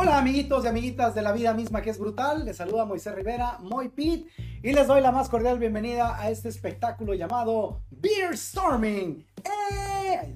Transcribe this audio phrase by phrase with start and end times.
[0.00, 3.58] Hola amiguitos y amiguitas de la vida misma que es brutal, les saluda Moisés Rivera,
[3.58, 4.28] Moy Pit,
[4.62, 9.26] y les doy la más cordial bienvenida a este espectáculo llamado Beer Storming.
[9.44, 10.34] ¡Eh!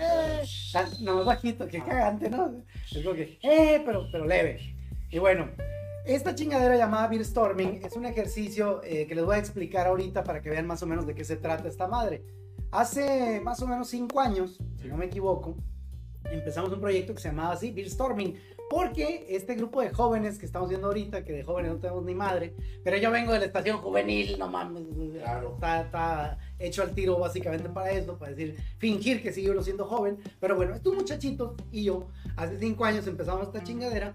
[0.00, 0.42] ¡Eh!
[1.00, 2.62] No, bajito, que cagante, ¿no?
[2.94, 3.82] Es como que, ¡eh!
[3.84, 4.76] Pero, pero leve.
[5.10, 5.50] Y bueno,
[6.04, 10.22] esta chingadera llamada Beer Storming es un ejercicio eh, que les voy a explicar ahorita
[10.22, 12.22] para que vean más o menos de qué se trata esta madre.
[12.70, 15.56] Hace más o menos cinco años, si no me equivoco,
[16.30, 18.36] empezamos un proyecto que se llamaba así, Beer Storming,
[18.68, 22.14] porque este grupo de jóvenes que estamos viendo ahorita, que de jóvenes no tenemos ni
[22.14, 24.84] madre, pero yo vengo de la estación juvenil, no mames,
[25.14, 30.56] está, hecho al tiro básicamente para eso, para decir, fingir que sigo siendo joven, pero
[30.56, 34.14] bueno, estos muchachitos y yo, hace cinco años empezamos esta chingadera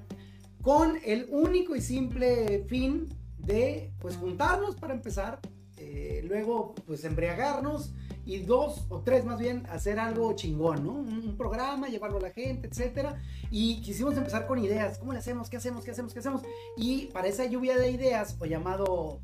[0.62, 5.40] con el único y simple fin de, pues, juntarnos para empezar,
[5.78, 7.94] eh, luego, pues, embriagarnos,
[8.26, 10.94] y dos o tres más bien hacer algo chingón, ¿no?
[10.94, 13.22] Un, programa, llevarlo a la gente, etcétera.
[13.50, 15.50] Y quisimos empezar con ideas, ¿cómo le hacemos?
[15.50, 15.84] ¿Qué hacemos?
[15.84, 16.14] ¿Qué hacemos?
[16.14, 16.42] ¿Qué hacemos?
[16.78, 19.22] Y para esa lluvia de ideas, o llamado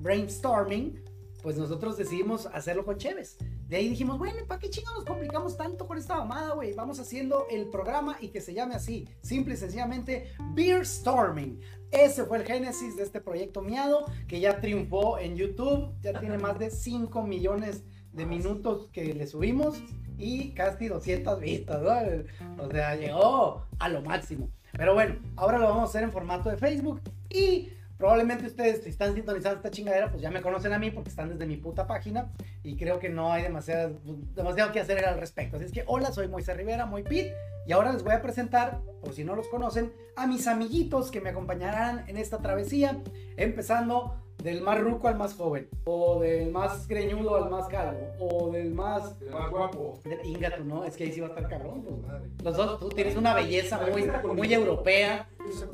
[0.00, 1.00] brainstorming,
[1.42, 3.38] pues nosotros decidimos hacerlo con Cheves.
[3.68, 6.74] De ahí dijimos, bueno, ¿para qué chingados nos complicamos tanto con esta mamada, güey?
[6.74, 11.60] Vamos haciendo el programa y que se llame así, simple y sencillamente Beer Storming.
[11.90, 16.38] Ese fue el génesis de este proyecto miado que ya triunfó en YouTube, ya tiene
[16.38, 19.82] más de 5 millones de minutos que le subimos
[20.18, 22.62] y casi 200 vistas, ¿no?
[22.62, 24.50] O sea, llegó a lo máximo.
[24.72, 28.90] Pero bueno, ahora lo vamos a hacer en formato de Facebook y probablemente ustedes si
[28.90, 31.86] están sintonizando esta chingadera, pues ya me conocen a mí porque están desde mi puta
[31.86, 34.00] página y creo que no hay demasiado,
[34.34, 35.56] demasiado que hacer al respecto.
[35.56, 37.28] Así es que hola, soy Moisés Rivera, muy pit
[37.66, 41.20] y ahora les voy a presentar, por si no los conocen, a mis amiguitos que
[41.20, 43.02] me acompañarán en esta travesía,
[43.36, 48.50] empezando del más ruco al más joven, o del más greñudo al más calvo, o
[48.50, 49.20] del más...
[49.30, 50.00] más guapo.
[50.24, 50.84] Ingato, ¿no?
[50.84, 51.82] Es que ahí sí va a estar cabrón.
[51.82, 52.44] Pues.
[52.44, 55.28] Los dos, tú tienes una belleza muy, muy europea,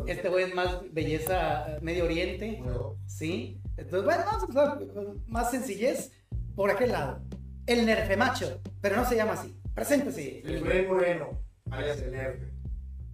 [0.07, 2.63] este güey es más belleza Medio Oriente,
[3.07, 3.61] ¿sí?
[3.77, 6.13] Entonces, bueno, vamos a empezar más sencillez
[6.55, 7.21] por aquel lado.
[7.67, 9.61] El nerfe macho, pero no se llama así.
[9.75, 10.41] Preséntese.
[10.41, 12.53] El Bren Moreno, alias el nerfe.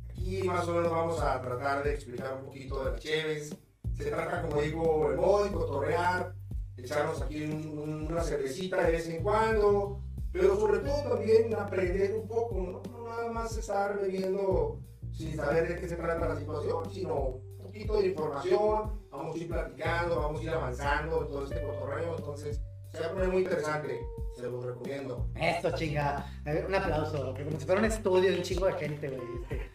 [0.09, 3.57] Aquí más o menos vamos a tratar de explicar un poquito de las cheves,
[3.97, 6.35] se trata, como digo, el boy, cotorrear,
[6.77, 10.01] echarnos aquí una cervecita de vez en cuando,
[10.33, 12.83] pero sobre todo también aprender un poco, ¿no?
[12.91, 14.81] no nada más estar bebiendo
[15.13, 19.39] sin saber de qué se trata la situación, sino un poquito de información, vamos a
[19.39, 23.29] ir platicando, vamos a ir avanzando en todo este cotorreo, entonces se va a poner
[23.29, 24.01] muy interesante,
[24.35, 25.29] se los recomiendo.
[25.35, 26.27] Esto chinga,
[26.67, 29.72] un aplauso, como si fuera un estudio de un chingo de gente, güey.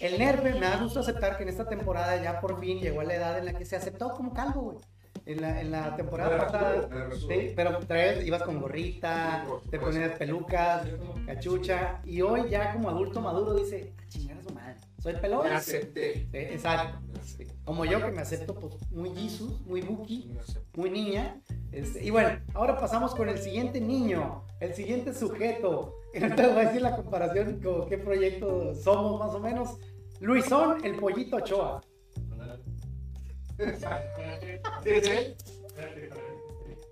[0.00, 3.04] El nerve, me da gusto aceptar que en esta temporada ya por fin llegó a
[3.04, 4.78] la edad en la que se aceptó como calvo, güey.
[5.24, 10.86] En la, en la temporada pasada, sí, pero vez ibas con gorrita, te ponías pelucas,
[11.26, 13.92] cachucha, y hoy ya como adulto maduro dice,
[14.30, 14.45] a
[15.06, 15.44] soy pelón.
[15.44, 16.28] Me acepté.
[16.32, 16.98] exacto.
[17.64, 20.36] Como yo que me acepto pues, muy Jesus, muy Buki,
[20.74, 21.40] muy niña.
[21.70, 25.94] Este, y bueno, ahora pasamos con el siguiente niño, el siguiente sujeto.
[26.12, 29.78] Y no te voy a decir la comparación con qué proyecto somos más o menos.
[30.20, 31.80] Luisón, el pollito Ochoa.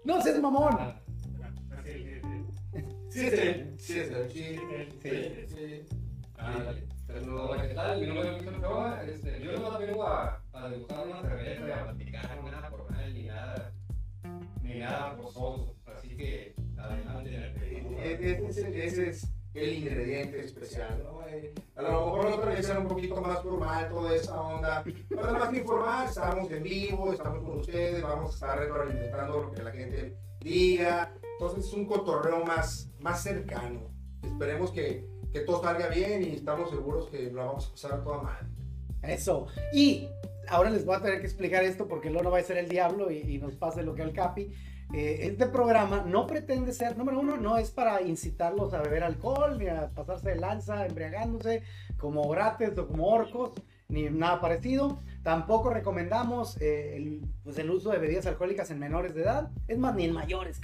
[0.04, 0.76] No seas mamón.
[3.08, 4.58] Sí, sí, sí,
[5.00, 5.86] sí, sí.
[7.14, 8.00] Pero, ¿qué tal?
[8.00, 9.04] Mi nombre es Luis Ochoa.
[9.04, 13.22] Este, yo no vengo a, a degustar una cerveza y a platicar nada formal ni
[13.22, 13.72] nada,
[14.62, 15.76] ni nada forzoso.
[15.86, 17.54] Así que, adelante.
[18.02, 21.24] Ese, ese es el ingrediente especial, ¿no?
[21.28, 25.22] Eh, a lo mejor otra vez era un poquito más formal toda esa onda, pero
[25.22, 29.52] nada más que informar, estamos en vivo, estamos con ustedes, vamos a estar retroalimentando lo
[29.52, 33.94] que la gente diga, entonces es un cotorreo más, más cercano.
[34.24, 38.22] Esperemos que, que todo salga bien y estamos seguros que lo vamos a pasar toda
[38.22, 38.48] mal.
[39.02, 39.48] Eso.
[39.72, 40.06] Y
[40.48, 42.68] ahora les voy a tener que explicar esto porque luego no va a ser el
[42.68, 44.52] diablo y, y nos pase lo que al Capi.
[44.94, 49.58] Eh, este programa no pretende ser, número uno, no es para incitarlos a beber alcohol,
[49.58, 51.64] ni a pasarse de lanza, embriagándose
[51.98, 53.54] como grates o como orcos,
[53.88, 55.00] ni nada parecido.
[55.22, 59.78] Tampoco recomendamos eh, el, pues el uso de bebidas alcohólicas en menores de edad, es
[59.78, 60.60] más, ni en mayores.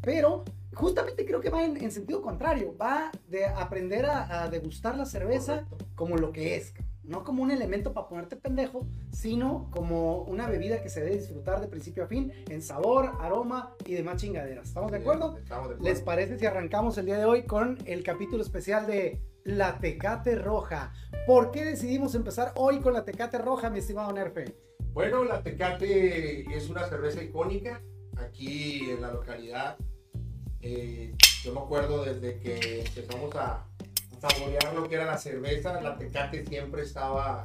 [0.00, 0.44] Pero
[0.74, 6.16] justamente creo que va en, sentido contrario, va de aprender a, degustar la cerveza como
[6.16, 10.88] lo que es no como un elemento para ponerte pendejo, sino como una bebida que
[10.88, 14.68] se debe disfrutar de principio a fin en sabor, aroma y demás chingaderas.
[14.68, 15.36] ¿Estamos de acuerdo?
[15.36, 15.84] Estamos de acuerdo.
[15.84, 20.36] ¿Les parece si arrancamos el día de hoy con el capítulo especial de la Tecate
[20.36, 20.92] Roja?
[21.26, 24.56] ¿Por qué decidimos empezar hoy con la Tecate Roja, mi estimado Nerfe?
[24.92, 27.80] Bueno, la Tecate es una cerveza icónica
[28.16, 29.76] aquí en la localidad.
[30.60, 33.66] Eh, yo me acuerdo desde que empezamos a
[34.20, 37.42] saborear lo que era la cerveza, la Tecate siempre estaba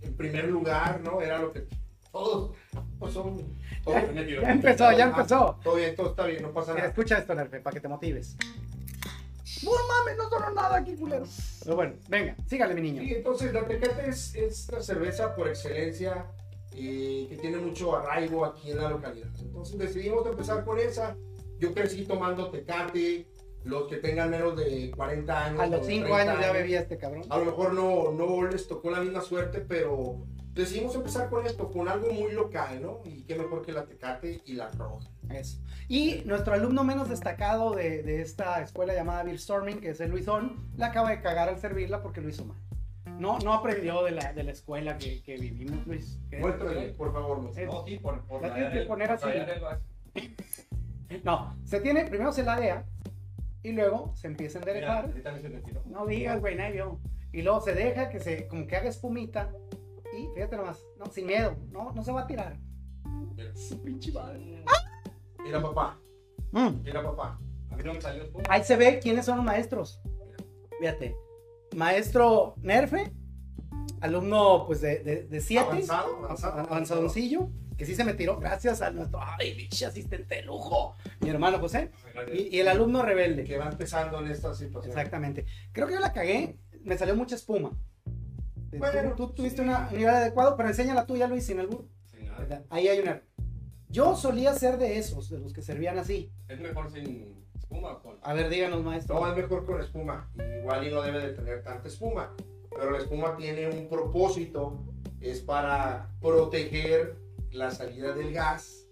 [0.00, 1.20] en primer lugar, ¿no?
[1.20, 1.66] Era lo que
[2.10, 2.56] todos,
[2.98, 3.36] pues son,
[3.84, 5.58] todos Ya, ya empezó, ya empezó.
[5.62, 6.88] Todo bien, todo está bien, no pasa nada.
[6.88, 8.36] escucha esto, Nerfe, para que te motives.
[9.62, 11.24] No mames, no sonó nada aquí, culero.
[11.62, 13.02] Pero bueno, venga, sígale, mi niño.
[13.02, 16.26] Sí, entonces la Tecate es, es la cerveza por excelencia
[16.72, 19.28] eh, que tiene mucho arraigo aquí en la localidad.
[19.40, 21.16] Entonces decidimos empezar con esa.
[21.58, 23.26] Yo crecí tomando Tecate,
[23.64, 25.60] los que tengan menos de 40 años.
[25.60, 27.24] A los o 5 30 años ya bebía este cabrón.
[27.28, 30.26] A lo mejor no, no les tocó la misma suerte, pero
[30.56, 33.00] decidimos empezar con esto, con algo muy local, ¿no?
[33.04, 35.06] Y qué mejor que la Tecate y la Roja.
[35.30, 35.58] Eso.
[35.88, 40.10] Y nuestro alumno menos destacado de, de esta escuela llamada Beer Storming, que es el
[40.10, 42.56] Luisón, le acaba de cagar al servirla porque lo hizo mal.
[43.18, 46.18] No, no aprendió de la, de la escuela que, que vivimos, Luis.
[46.40, 47.56] Muéstrale, por favor, Luis.
[47.56, 49.28] Es- No, sí, por, por La tienes que poner así.
[51.22, 52.84] No, se tiene, primero se ladea
[53.62, 55.82] y luego se empieza a Mira, me tiró.
[55.86, 56.98] No digas, güey, nadie vio.
[57.32, 59.50] Y luego se deja que se, como que haga espumita.
[60.16, 62.58] Y fíjate nomás, no, sin miedo, no, no se va a tirar.
[63.36, 63.54] Mira.
[63.54, 64.64] Su pinche madre.
[65.44, 66.00] Mira, papá.
[66.52, 66.82] Mm.
[66.82, 67.38] Mira, papá.
[67.70, 68.44] A mí no me salió espuma.
[68.48, 70.00] Ahí se ve quiénes son los maestros.
[70.80, 71.14] Fíjate.
[71.74, 73.12] Maestro Nerfe,
[74.00, 76.60] alumno pues de 7, Avanzado, avanzado.
[76.60, 81.28] avanzadoncillo, que sí se me tiró gracias a nuestro, ay, biche asistente de lujo, mi
[81.28, 81.90] hermano José,
[82.32, 83.44] y, y el alumno rebelde.
[83.44, 84.90] Que va empezando en esta situación.
[84.96, 85.44] Exactamente.
[85.72, 87.72] Creo que yo la cagué, me salió mucha espuma.
[88.70, 89.68] Tú- Bueno, tú, tuviste sí.
[89.68, 91.86] una- un nivel adecuado, pero enseña la tuya, Luis, sin albur.
[92.04, 92.64] Sin nada.
[92.70, 93.22] Ahí hay una.
[93.88, 96.32] Yo solía ser de esos, de los que servían así.
[96.48, 98.18] Es mejor sin espuma o con.
[98.22, 99.20] A ver, díganos, maestro.
[99.20, 100.28] No, es mejor con espuma.
[100.60, 102.34] Igual y no debe de tener tanta espuma.
[102.70, 104.82] Pero la espuma tiene un propósito.
[105.20, 107.16] Es para proteger
[107.52, 108.86] la salida del gas,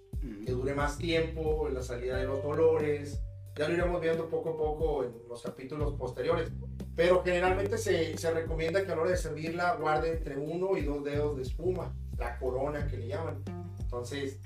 [0.47, 3.21] que dure más tiempo, la salida de los olores.
[3.59, 6.51] Ya lo iremos viendo poco a poco en los capítulos posteriores.
[6.97, 10.83] Pero generalmente se, se recomienda que a la hora de servirla guarde entre uno y
[10.83, 11.93] dos dedos de espuma.
[12.19, 13.43] La corona que le llaman.
[13.81, 14.39] Entonces,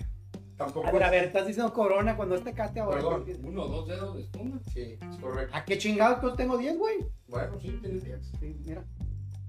[0.56, 0.88] tampoco...
[0.88, 2.96] A ver, a ver, estás diciendo corona cuando este cate ahora.
[2.96, 3.24] Perdón.
[3.42, 4.58] Uno o dos dedos de espuma.
[4.72, 5.54] Sí, es correcto.
[5.54, 6.22] ¿A qué chingados?
[6.22, 6.96] Yo tengo 10, güey.
[7.28, 8.32] Bueno, sí, tienes 10.
[8.40, 8.82] Sí, mira.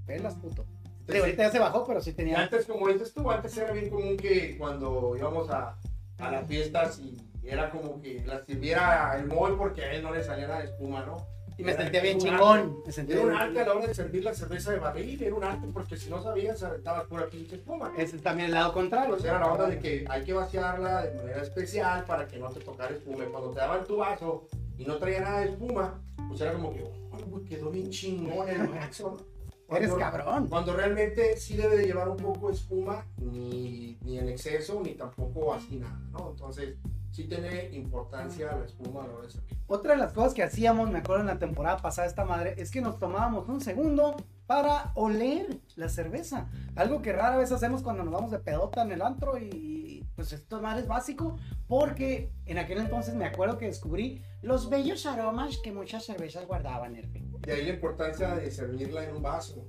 [0.06, 0.66] Pelas, puto.
[1.08, 2.40] Digo, ahorita ya se bajó, pero sí tenía.
[2.40, 5.78] antes, como dices tú, antes era bien común que cuando íbamos a,
[6.20, 10.14] a las fiestas y era como que las sirviera el mol porque a él no
[10.14, 11.18] le de espuma, ¿no?
[11.60, 12.60] Y me sentía bien chingón.
[12.60, 12.74] arte.
[12.86, 15.36] Me sentía Era un arte a la hora de servir la cerveza de barril, era
[15.36, 17.92] un arte porque si no sabías, aventabas pura pinche espuma.
[17.98, 19.10] Ese es también el lado contrario.
[19.12, 22.50] Pues era la onda de que hay que vaciarla de manera especial para que no
[22.50, 23.26] te tocara espuma.
[23.26, 24.48] Y cuando te daban tu vaso
[24.78, 28.68] y no traía nada de espuma, pues era como que, oh, quedó bien chingón el
[28.68, 29.18] vaso.
[29.70, 30.48] Eres Cuando- cabrón.
[30.48, 34.96] cuando realmente sí debe de llevar un poco de espuma, ni, ni en exceso, ni
[34.96, 36.32] tampoco así nada, ¿no?
[36.32, 36.76] Entonces,
[37.12, 39.58] sí tiene importancia la espuma a la hora de servir.
[39.68, 42.72] Otra de las cosas que hacíamos, me acuerdo en la temporada pasada esta madre, es
[42.72, 44.16] que nos tomábamos un segundo
[44.48, 46.50] para oler la cerveza.
[46.76, 50.34] Algo que rara vez hacemos cuando nos vamos de pedota en el antro y, pues
[50.34, 55.60] esto madre es básico porque en aquel entonces me acuerdo que descubrí los bellos aromas
[55.64, 57.24] que muchas cervezas guardaban, Erfe.
[57.42, 59.66] De ahí la importancia de servirla en un vaso,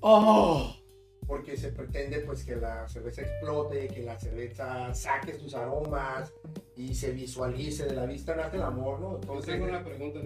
[0.00, 0.76] ¡Oh!
[1.26, 6.32] porque se pretende pues que la cerveza explote, que la cerveza saque sus aromas
[6.80, 9.10] y se visualice de la vista nace el amor, ¿no?
[9.12, 10.18] Yo Entonces, tengo una pregunta,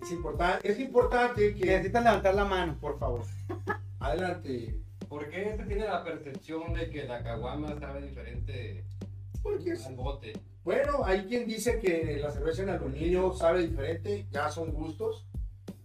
[0.00, 2.76] es, importante, es importante que, Necesitan levantar la mano.
[2.80, 3.22] por favor,
[4.00, 4.78] adelante.
[5.08, 8.84] ¿Por qué este tiene la percepción de que la caguama sabe diferente
[9.42, 10.32] Porque es- al bote?
[10.64, 15.26] Bueno, hay quien dice que la cerveza en aluminio sabe diferente, ya son gustos.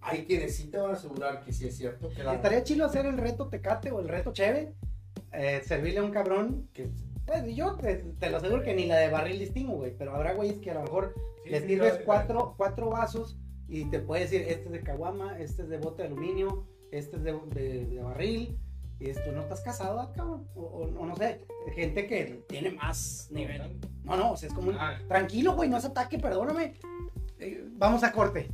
[0.02, 2.10] Hay quienes sí te van a asegurar que sí es cierto.
[2.10, 2.36] Que la...
[2.36, 4.74] Estaría chido hacer el reto Tecate o el reto Cheve.
[5.34, 6.90] eh, servirle a un cabrón que.
[7.28, 9.94] Pues yo te, te lo aseguro que ni la de barril distingo, güey.
[9.98, 13.86] Pero habrá güeyes que a lo mejor Sí, le sí, sirves cuatro, cuatro vasos y
[13.86, 17.24] te puede decir: este es de caguama, este es de bote de aluminio, este es
[17.24, 18.58] de, de- de barril.
[19.00, 20.48] Y tú no estás casado, ah, cabrón.
[20.56, 21.42] O, no sé,
[21.76, 23.80] gente que tiene más nivel.
[24.04, 24.78] No, no, o sea, es como un.
[24.80, 26.74] Ah, Tranquilo, güey, no es ataque, perdóname.
[27.40, 28.50] Eh, vamos a corte.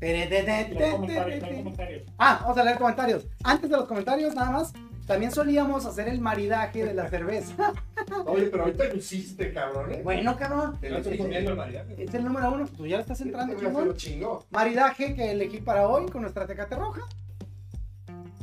[0.00, 2.02] Los comentarios, los comentarios.
[2.18, 3.26] Ah, vamos a leer comentarios.
[3.42, 4.72] Antes de los comentarios, nada más,
[5.08, 7.72] también solíamos hacer el maridaje de la cerveza.
[8.26, 9.92] Oye, pero ahorita lo hiciste, cabrón.
[9.92, 10.00] ¿eh?
[10.04, 11.24] Bueno, cabrón, Te lo estoy hiciste.
[11.24, 12.04] comiendo el maridaje.
[12.04, 12.68] es el número uno.
[12.68, 14.40] Tú ya le estás entrando, Este chingón.
[14.50, 17.00] Maridaje que elegí para hoy con nuestra tecate roja.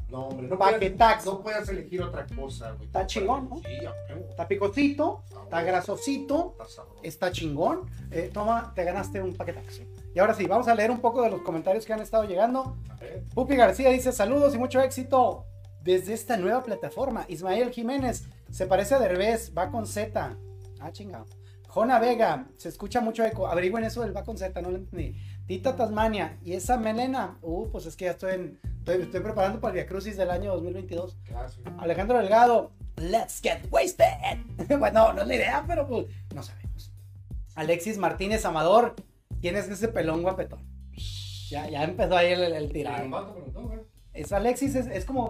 [0.10, 1.24] No, hombre, no Paquetax.
[1.24, 2.86] puedes, no puedes elegir otra cosa, güey.
[2.86, 3.58] Está chingón, ¿no?
[3.58, 3.78] Sí.
[4.30, 7.82] Está picosito, está grasosito, Está está chingón.
[8.12, 9.84] Eh, toma, te ganaste un paquetaxo.
[10.14, 12.78] Y ahora sí, vamos a leer un poco de los comentarios que han estado llegando.
[13.34, 15.46] Pupi García dice saludos y mucho éxito
[15.86, 17.26] desde esta nueva plataforma.
[17.30, 20.36] Ismael Jiménez se parece a Derbez, va con Z.
[20.82, 21.26] Ah, chingado.
[21.70, 23.48] Jona Vega, se escucha mucho eco.
[23.48, 25.16] Averigüen eso del va con Z, no lo entendí.
[25.46, 29.60] Tita Tasmania, y esa melena, uh, pues es que ya estoy en Estoy, estoy preparando
[29.60, 31.18] para el Via Crucis del año 2022.
[31.34, 31.60] Ah, sí.
[31.80, 34.06] Alejandro Delgado, let's get wasted.
[34.78, 36.92] bueno, no es la idea, pero pues no sabemos.
[37.56, 38.94] Alexis Martínez Amador,
[39.42, 40.60] ¿quién es ese pelón guapetón?
[41.50, 43.08] Ya, ya empezó ahí el, el, tirado.
[44.16, 45.30] Es Alexis, es, es como,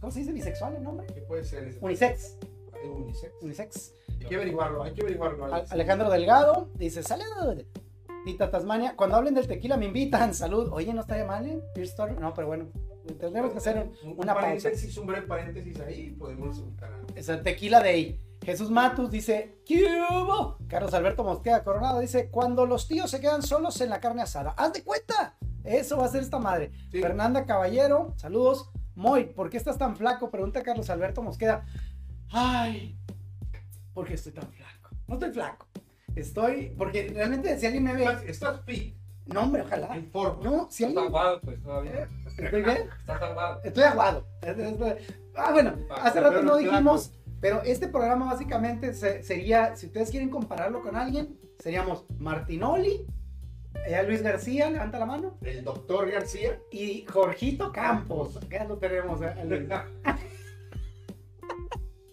[0.00, 0.32] ¿cómo se dice?
[0.32, 1.06] ¿Bisexual el nombre?
[1.06, 1.78] ¿Qué puede ser ese?
[1.80, 2.36] Unisex.
[2.84, 3.32] Unisex.
[3.42, 3.94] Unisex.
[4.20, 5.44] Hay que averiguarlo, hay que averiguarlo.
[5.46, 5.72] Alex.
[5.72, 7.62] Alejandro Delgado dice, salud.
[8.24, 10.68] Tita Tasmania, cuando hablen del tequila me invitan, salud.
[10.72, 11.62] Oye, no estaría mal, ¿eh?
[11.76, 12.14] Beer Store.
[12.14, 12.66] No, pero bueno,
[13.20, 14.40] tendremos que hacer un- Un una pausa.
[14.48, 18.20] paréntesis, un breve paréntesis ahí, podemos a- Es el tequila day.
[18.44, 20.56] Jesús Matus dice, ¿qué hubo?
[20.68, 24.54] Carlos Alberto Mosqueda Coronado dice, cuando los tíos se quedan solos en la carne asada.
[24.56, 25.36] ¡Haz de cuenta!
[25.66, 26.70] Eso va a ser esta madre.
[26.90, 27.00] Sí.
[27.00, 28.70] Fernanda Caballero, saludos.
[28.94, 30.30] Moy, ¿por qué estás tan flaco?
[30.30, 31.64] Pregunta Carlos Alberto Mosqueda.
[32.30, 32.96] Ay,
[33.94, 34.90] ¿por qué estoy tan flaco?
[35.06, 35.66] No estoy flaco.
[36.14, 38.96] Estoy, porque realmente si alguien me ve, Estás- Estás fit,
[39.26, 39.94] no hombre, ojalá.
[39.96, 40.42] en forma.
[40.42, 42.08] No, si alguien, aguado, pues, todavía.
[42.26, 42.88] ¿estoy bien?
[43.00, 43.60] Está aguado.
[43.64, 44.26] Estoy aguado.
[45.34, 50.30] Ah, bueno, hace rato no dijimos, pero este programa básicamente se- sería, si ustedes quieren
[50.30, 53.06] compararlo con alguien, seríamos Martinoli,
[53.86, 56.58] eh, Luis García, levanta la mano, El doctor García.
[56.70, 58.36] y Jorgito Campos.
[58.36, 59.20] Acá lo tenemos.
[59.22, 59.68] eh,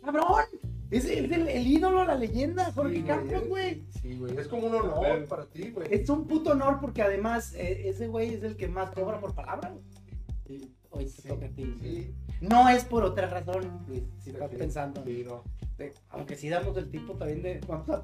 [0.04, 0.26] ¡Cabrón!
[0.92, 3.84] Es, el, el- el ídolo, la leyenda, Jorge Sí, Campos, güey.
[4.02, 4.38] Sí, güey.
[4.38, 5.88] Es como un honor para ti, güey.
[5.92, 9.34] Es un puto honor porque además eh, ese güey es el que más cobra por
[9.34, 9.72] palabra.
[10.48, 10.70] güey.
[10.92, 11.76] Hoy te Sí, toca a ti.
[11.82, 15.04] Sí, No es por otra razón, Luis, si estás sí, pensando.
[15.04, 15.44] sí, no.
[16.10, 17.60] aunque sí damos el tipo también de.
[17.68, 17.94] Vamos a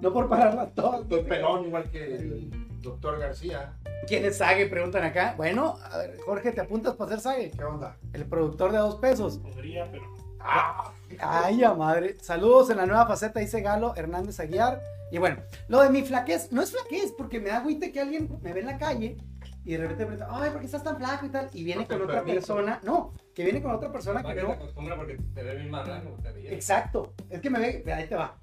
[0.00, 1.02] No por pararlas todas.
[1.02, 2.50] Estoy pelón igual que el
[2.82, 3.72] doctor García.
[4.06, 4.66] ¿Quién es Sage?
[4.66, 5.34] Preguntan acá.
[5.36, 7.50] Bueno, a ver, Jorge, ¿te apuntas para ser Sage?
[7.50, 7.96] ¿Qué onda?
[8.12, 9.38] El productor de dos pesos.
[9.38, 10.04] Podría, pero
[10.40, 10.92] ¡Ah!
[11.20, 12.16] Ay, ya madre.
[12.20, 14.80] Saludos en la nueva faceta, dice Galo Hernández Aguiar.
[15.10, 15.38] Y bueno,
[15.68, 18.60] lo de mi flaquez, no es flaquez, porque me da agüite que alguien me ve
[18.60, 19.16] en la calle
[19.64, 21.50] y de repente me pregunta, ay, ¿por qué estás tan flaco y tal?
[21.52, 22.80] Y viene te con otra persona.
[22.84, 24.52] No, que viene con otra persona que que te no.
[24.52, 26.10] acostumbra porque te ve bien marrano.
[26.22, 26.54] te.
[26.54, 27.14] Exacto.
[27.30, 28.36] Es que me ve, ahí te va.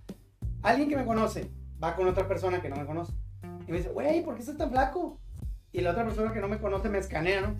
[0.63, 1.51] Alguien que me conoce
[1.81, 3.13] va con otra persona que no me conoce.
[3.67, 5.19] Y me dice, güey, ¿por qué estás tan flaco?
[5.73, 7.55] Y la otra persona que no me conoce me escanea, ¿no?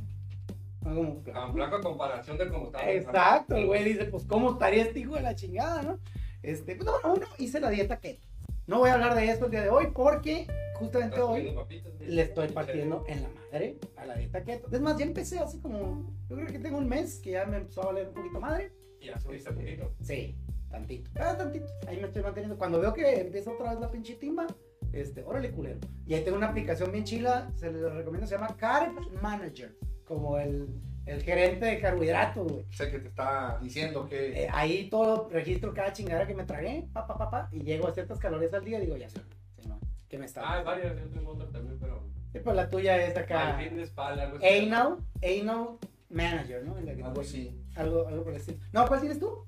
[0.84, 2.90] No, como, Tan flaco a comparación de cómo estaba.
[2.90, 6.00] Exacto, el güey dice, pues, ¿cómo estaría este hijo de la chingada, no?
[6.42, 8.26] Este, pues, no, uno, hice la dieta keto.
[8.68, 12.22] No voy a hablar de esto el día de hoy porque justamente hoy papitas, le
[12.22, 14.70] estoy partiendo en la madre a la dieta keto.
[14.72, 17.58] Es más, ya empecé así como, yo creo que tengo un mes que ya me
[17.58, 18.72] empezó a valer un poquito madre.
[19.02, 19.92] Y ya subiste un poquito.
[20.02, 20.38] Sí,
[20.74, 21.10] tantito.
[21.16, 21.68] Ah, tantito.
[21.88, 22.58] Ahí me estoy manteniendo.
[22.58, 24.48] Cuando veo que empieza otra vez la pinche timba,
[24.92, 25.80] este, órale, culero.
[26.06, 29.76] Y ahí tengo una aplicación bien chila, se les recomiendo, se llama Carb Manager.
[30.06, 30.68] Como el,
[31.06, 32.66] el gerente de carbohidratos, güey.
[32.72, 34.44] Sé que te está diciendo que.
[34.44, 37.88] Eh, ahí todo registro cada chingadera que me tragué, pa, pa, pa, pa, y llego
[37.88, 39.22] a ciertas calorías al día y digo, ya sé,
[39.56, 40.42] sí, no, que me está.
[40.42, 42.04] Ah, hay varias, yo tengo otra también, pero.
[42.34, 43.58] Sí, pues la tuya es acá.
[43.58, 44.48] Al fin de espalda, algo así.
[44.66, 45.78] Anal, Anal
[46.10, 46.78] Manager, ¿no?
[46.80, 47.60] En la que- Algo así.
[47.76, 48.58] Algo, algo por el estilo.
[48.72, 49.46] No, ¿cuál tienes tú?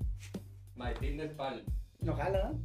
[0.75, 1.63] My Fitness Pal.
[2.01, 2.59] No jala, ¿no?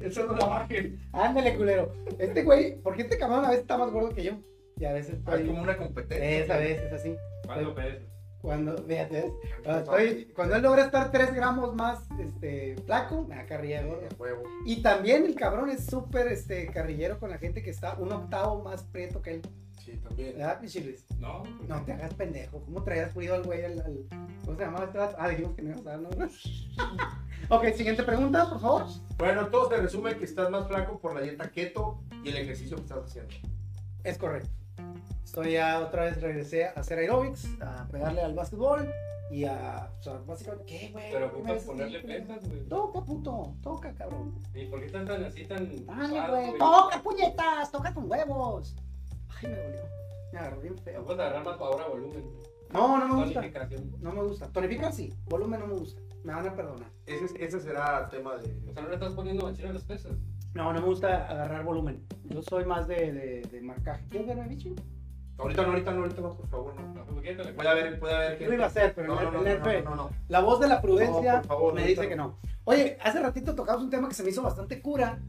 [0.00, 1.00] Eso no la bajen.
[1.12, 1.92] Ándale, culero.
[2.18, 4.32] Este güey, porque este cabrón a veces está más gordo que yo.
[4.76, 5.46] Y a veces Ah, Es estoy.
[5.48, 6.38] como una competencia.
[6.38, 7.16] Esa vez es así.
[7.44, 7.98] ¿Cuánto pesas?
[8.40, 9.32] Cuando, fíjate.
[9.64, 13.44] Cuando, estoy, cuando él logra estar 3 gramos más este, flaco, me da
[14.16, 14.44] huevo.
[14.64, 18.62] Y también el cabrón es súper este, carrillero con la gente que está un octavo
[18.62, 19.42] más prieto que él.
[19.88, 20.36] Sí, también.
[20.36, 21.06] ¿Verdad, Luis?
[21.18, 21.42] No.
[21.66, 22.60] No te hagas pendejo.
[22.60, 23.64] ¿Cómo traías cuidado al güey?
[23.64, 24.06] Al, al-
[24.44, 24.98] ¿Cómo se llamaba este?
[25.18, 26.42] Ah, dijimos que no íbamos a dar nombres.
[27.48, 28.84] ok, siguiente pregunta, por favor.
[29.16, 32.76] Bueno, todo se resume que estás más flaco por la dieta keto y el ejercicio
[32.76, 33.34] que estás haciendo.
[34.04, 34.50] Es correcto.
[35.24, 38.90] Estoy ya otra vez regresé a hacer aerobics, a pegarle al básquetbol
[39.30, 39.90] y a.
[39.98, 41.12] O sea, básicamente, ¿qué, güey?
[41.12, 42.66] Pero ¿Por qué me ocupas ponerle pesas, güey.
[42.68, 43.54] Toca, puto.
[43.62, 44.34] Toca, cabrón.
[44.54, 45.86] ¿Y por qué están tan así tan.
[45.86, 46.58] Dale, güey.
[46.58, 47.70] Toca, puñetas.
[47.70, 48.74] Toca con huevos.
[49.42, 49.80] Ay, me dolió.
[50.32, 51.04] Me agarró bien No feo.
[51.04, 52.24] puedes agarrar más ahora volumen.
[52.70, 53.40] No, no me gusta.
[53.40, 53.92] Tonificación.
[54.00, 54.46] No me gusta.
[54.48, 55.14] Tonificar sí.
[55.26, 56.00] Volumen no me gusta.
[56.24, 56.88] Me van a perdonar.
[57.06, 58.52] Ese, ese será tema de.
[58.68, 60.12] O sea, no le estás poniendo machina a las pesas.
[60.54, 62.04] No, no me gusta agarrar volumen.
[62.24, 64.04] Yo soy más de, de, de marcaje.
[64.10, 64.70] ¿Quieres verme, bicho?
[65.38, 67.04] Ahorita no, ahorita no, ahorita no, por favor, no.
[67.06, 68.38] Pues, ¿qué te le- Puede haber, puede haber.
[68.40, 69.96] Yo lo iba a hacer, pero no, el- no, no, el no, Nerfe- no, no,
[69.96, 70.10] no.
[70.28, 72.08] La voz de la prudencia No, por favor, me dice no.
[72.08, 72.38] que no.
[72.64, 75.20] Oye, hace ratito tocamos un tema que se me hizo bastante cura.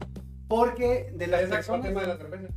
[0.48, 1.86] Porque de las ¿Ese es el personas.
[1.86, 2.48] tema de la cerveza?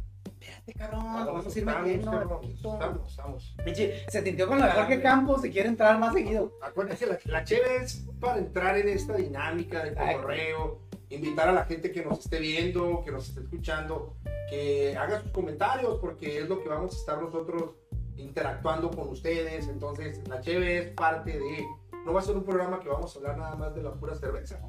[0.44, 1.02] Espérate, cabrón.
[1.06, 2.74] Ah, Vamos a ir metiendo de poquito.
[2.74, 3.56] Estamos, estamos.
[3.64, 6.52] Pinche, se tintió con la de Jorge Campos y quiere entrar más seguido.
[6.62, 10.22] Acuérdate que la, la es para entrar en esta dinámica de Exacto.
[10.22, 14.18] correo, invitar a la gente que nos esté viendo, que nos esté escuchando,
[14.50, 17.76] que haga sus comentarios, porque es lo que vamos a estar nosotros
[18.18, 19.68] interactuando con ustedes.
[19.68, 21.66] Entonces, la cheve es parte de.
[22.06, 24.14] No va a ser un programa que vamos a hablar nada más de la pura
[24.14, 24.60] cerveza,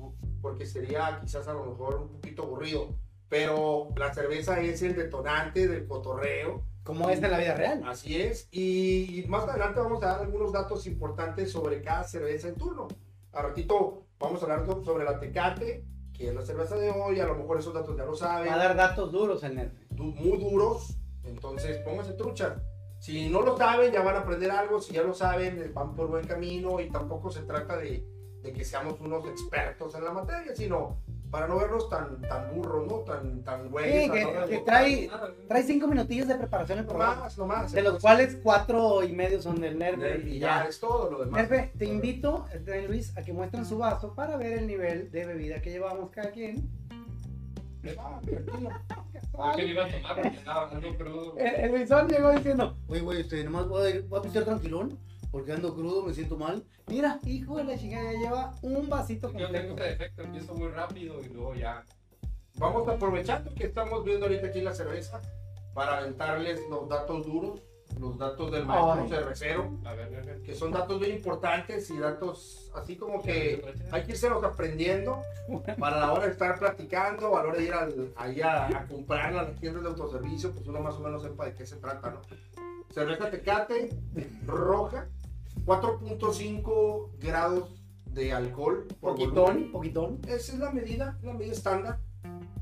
[0.40, 2.94] porque sería quizás a lo mejor un poquito aburrido.
[3.28, 6.62] Pero la cerveza es el detonante del cotorreo.
[6.84, 7.82] Como es en la vida real.
[7.86, 12.56] Así es, y, más adelante vamos a dar algunos datos importantes sobre cada cerveza en
[12.56, 12.88] turno.
[13.32, 17.26] A ratito vamos a hablar sobre la Tecate, que es la cerveza de hoy, a
[17.26, 19.72] lo mejor esos datos ya lo saben, Va a dar datos duros el nerd.
[19.90, 22.62] du- muy duros, entonces pónganse trucha.
[23.00, 26.08] Si no lo saben, ya van a aprender algo, si ya lo saben, van por
[26.08, 28.06] buen camino y tampoco se trata de,
[28.42, 30.98] de que seamos unos expertos en la materia, sino
[31.34, 32.98] para no vernos tan, tan burros, ¿no?
[32.98, 34.04] Tan, tan güeyes.
[34.04, 35.10] Sí, que- trae-
[35.48, 37.22] Trae cinco minutillos de preparación el programa.
[37.22, 37.72] más, no más.
[37.72, 40.68] De los cuales cuatro y medio son del Nerve Y ya ya.
[40.68, 41.42] es todo lo demás.
[41.42, 45.26] Nerve, te invito, este, Luis, a que muestren su vaso para ver el nivel de
[45.26, 46.70] bebida que llevamos cada quien.
[47.98, 48.70] Ah, tranquilo.
[49.32, 50.14] ¿Por qué no iba a tomar?
[50.14, 51.36] Porque estaba ando crudo.
[51.36, 54.96] El, el Luisón llegó diciendo, oye, güey, este, nomás voy a, voy a pistear tranquilón
[55.34, 56.62] porque ando crudo, me siento mal.
[56.86, 59.74] Mira, hijo de la chingada, ya lleva un vasito Yo tengo completo.
[59.74, 61.84] ese defecto, empiezo muy rápido y luego ya.
[62.54, 65.20] Vamos aprovechando que estamos viendo ahorita aquí la cerveza
[65.74, 67.60] para aventarles los datos duros,
[67.98, 69.08] los datos del maestro Ay.
[69.08, 70.42] cervecero, A ver, a ver.
[70.42, 75.20] que son datos bien importantes y datos así como que hay que irselos aprendiendo
[75.80, 78.86] para la hora de estar platicando, a la hora de ir al- ahí a, a
[78.86, 81.74] comprar a las tiendas de autoservicio, pues uno más o menos sepa de qué se
[81.78, 82.20] trata, ¿no?
[82.92, 83.90] Cerveza Tecate,
[84.46, 85.08] roja,
[85.64, 89.34] 4.5 grados de alcohol por volumen.
[89.34, 90.20] Poquitón, poquitón.
[90.28, 92.00] Esa es la medida, la medida estándar.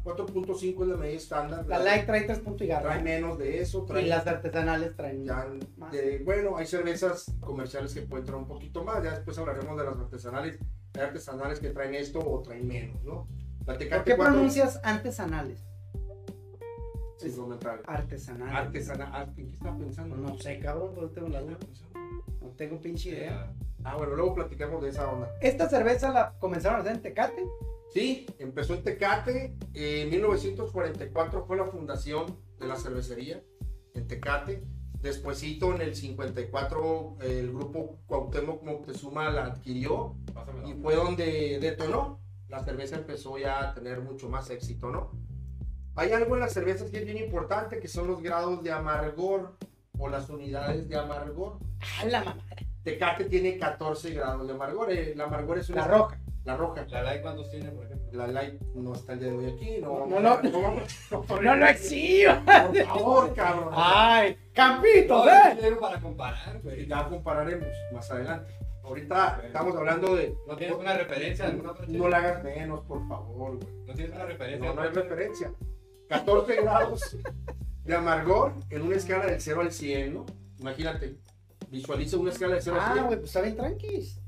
[0.04, 1.66] 4.5 es la medida estándar.
[1.68, 3.00] La light trae tres puntos y trae garra.
[3.02, 3.84] menos de eso.
[3.84, 5.46] Trae Y las artesanales traen ya
[5.76, 5.92] más.
[5.92, 9.02] de- bueno, hay cervezas comerciales que pueden traer un poquito más.
[9.04, 10.58] Ya después hablaremos de las artesanales.
[10.94, 13.28] Hay artesanales que traen esto o traen menos, ¿no?
[13.66, 15.64] La ¿Por qué pronuncias artesanales?
[17.18, 17.82] Sin comentario.
[17.87, 18.54] Artesanales.
[18.56, 19.08] Artesanal.
[19.12, 20.16] ah, ¿En qué estaba pensando?
[20.16, 21.56] No sé, cabrón, no tengo la duda.
[22.52, 23.50] No tengo pinche idea.
[23.82, 25.35] Ah, bueno, luego platicamos de esa onda.
[25.40, 27.47] Esta cerveza la comenzaron a hacer en Tecate.
[27.94, 29.56] Sí, empezó en Tecate.
[29.73, 32.26] En 1944 fue la fundación
[32.61, 33.42] de la cervecería
[33.94, 34.62] en Tecate.
[35.00, 40.14] Despuésito, en el 54, el grupo Cuauhtémoc Moctezuma la adquirió
[40.66, 42.20] y fue donde detonó.
[42.50, 45.11] La cerveza empezó ya a tener mucho más éxito, ¿no?
[45.94, 49.57] Hay algo en las cervezas que es bien importante, que son los grados de amargor
[50.03, 51.59] o las unidades de amargor.
[52.01, 52.43] ¡A la mamá!
[52.83, 54.91] Tecate tiene 14 grados de amargor.
[54.91, 55.83] eh, La amargor es una...
[55.83, 56.19] La roja.
[56.45, 56.85] La roja.
[56.91, 58.09] La light, ¿cuántos tiene, por ejemplo?
[58.12, 60.07] La light no está el día de hoy aquí, no.
[60.07, 60.41] No, no.
[60.43, 62.43] no, ¡No lo exhiba!
[62.45, 63.69] Por favor, cabrón.
[63.77, 64.37] ¡Ay!
[64.53, 65.57] ¡Campitos, No, eh!
[65.61, 66.85] quiero para comparar, güey.
[66.87, 68.53] Ya compararemos más adelante.
[68.83, 70.35] Ahorita estamos hablando de.
[70.49, 73.69] ¿No tienes una referencia de alguna otra No la hagas menos, por favor, güey.
[73.87, 74.67] ¿No tienes una referencia?
[74.69, 75.53] No, no hay referencia.
[76.09, 77.17] 14 grados
[77.85, 80.27] de amargor en una escala del 0 al 100, ¿no?
[80.59, 81.18] Imagínate.
[81.71, 83.07] Visualiza una escala del 0 al Ah, 100.
[83.07, 84.21] güey, pues está bien tranquis.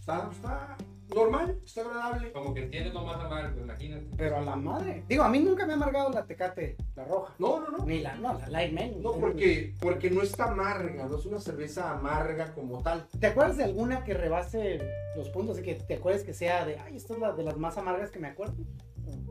[0.00, 0.76] Está, está
[1.14, 2.32] normal, está agradable.
[2.32, 4.06] Como que tiene lo más amargo, imagínate.
[4.16, 5.04] Pero a la madre.
[5.08, 7.34] Digo, a mí nunca me ha amargado la Tecate, la roja.
[7.38, 7.84] No, no, no.
[7.86, 8.98] Ni la, no, la light menos.
[8.98, 13.06] No, porque, porque no está amarga, no es una cerveza amarga como tal.
[13.18, 14.80] ¿Te acuerdas de alguna que rebase
[15.16, 17.56] los puntos y que te acuerdes que sea de, ay, esta es la de las
[17.56, 18.54] más amargas que me acuerdo?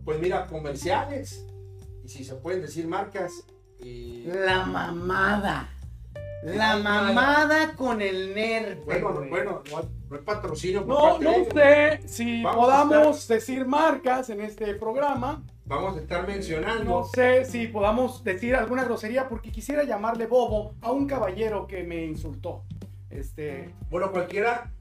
[0.06, 1.46] Pues mira, comerciales.
[2.04, 3.34] Y si se pueden decir marcas.
[3.80, 5.70] La mamada.
[6.44, 8.84] La mamada con el nerf.
[8.86, 9.30] bueno, güey.
[9.30, 10.86] bueno, no, no es patrocinio.
[10.86, 11.54] por No, parte de no ellos.
[11.54, 15.44] sé si Vamos podamos decir marcas en este programa.
[15.66, 17.04] Vamos a estar No mencionando.
[17.14, 22.06] sé si podamos decir alguna grosería porque quisiera llamarle bobo a un caballero que me
[22.06, 22.64] insultó.
[23.10, 24.72] Este, Bueno, cualquiera.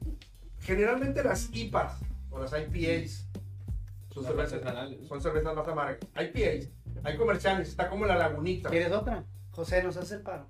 [0.61, 1.99] Generalmente las IPAs
[2.31, 3.27] o las IPAs
[4.13, 4.61] son cervezas,
[5.07, 5.99] son cervezas más amargas.
[6.15, 6.69] IPAs,
[7.03, 8.69] hay comerciales, está como la Lagunita.
[8.69, 9.25] ¿Quieres otra?
[9.51, 10.47] José, nos hace el paro.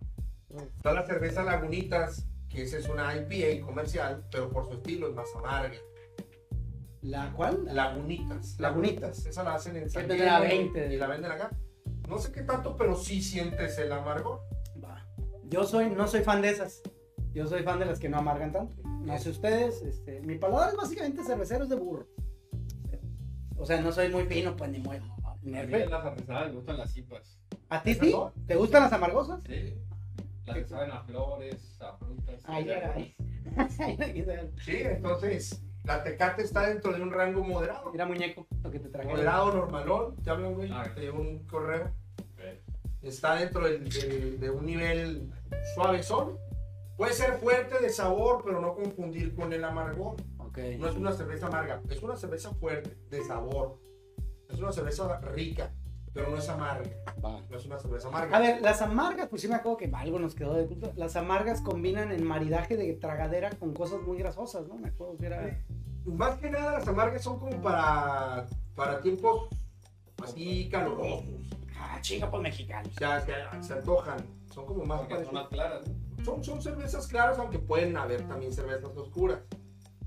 [0.76, 5.16] Está la cerveza Lagunitas, que esa es una IPA comercial, pero por su estilo es
[5.16, 5.76] más amarga.
[7.02, 7.66] ¿La cuál?
[7.66, 8.60] Lagunitas.
[8.60, 9.26] Lagunitas.
[9.26, 10.94] Esa la hacen en San Diego 20.
[10.94, 11.52] y la venden acá.
[12.08, 14.42] No sé qué tanto, pero sí sientes el amargor.
[14.84, 15.06] Va.
[15.46, 16.82] Yo soy, no soy fan de esas.
[17.32, 18.76] Yo soy fan de las que no amargan tanto.
[18.84, 22.08] No sé ustedes, este, mi paladar es básicamente cervecero es de burro.
[23.56, 25.06] O sea, no soy muy fino, pues ni muevo.
[25.42, 25.86] A mí Nerve.
[25.88, 27.40] las artesanales me gustan las cipas.
[27.70, 28.16] ¿A ti ¿Esas sí?
[28.48, 29.40] ¿Te gustan las amargosas?
[29.48, 29.76] Sí.
[30.46, 32.42] Las que saben a flores, a frutas.
[32.46, 33.16] Ay, a ay,
[34.66, 37.92] Sí, entonces la Tecate está dentro de un rango moderado.
[37.92, 39.08] Mira, muñeco, lo que te traje.
[39.10, 40.16] Moderado, normalón.
[40.18, 40.70] Te hablan, güey.
[40.72, 40.92] Ah.
[40.94, 41.92] Te llevo un correo.
[42.20, 42.40] Ok.
[43.02, 45.32] Está dentro del- del- de un nivel
[45.74, 46.02] suave
[46.98, 50.18] Puede ser fuerte de sabor, pero no confundir con el amargor.
[50.38, 50.58] Ok.
[50.78, 53.80] No es una cerveza amarga, es una cerveza fuerte, de sabor.
[54.50, 55.72] Es una cerveza rica,
[56.14, 56.90] pero no es amarga.
[57.24, 57.40] Va.
[57.50, 58.36] No es una cerveza amarga.
[58.36, 60.92] A ver, las amargas, pues sí me acuerdo que algo nos quedó de culto.
[60.96, 64.76] Las amargas combinan en maridaje de tragadera con cosas muy grasosas, ¿no?
[64.76, 65.64] Me acuerdo que era.
[66.06, 69.50] Más que nada, las amargas son como para, para tiempos
[70.24, 71.26] así calurosos.
[71.78, 72.92] Ah, chinga, pues mexicanos.
[72.96, 74.20] O sea, se, se antojan.
[74.54, 75.88] Son como más Porque son más claras.
[75.88, 76.26] ¿no?
[76.26, 79.40] Son, son cervezas claras, aunque pueden haber también cervezas oscuras,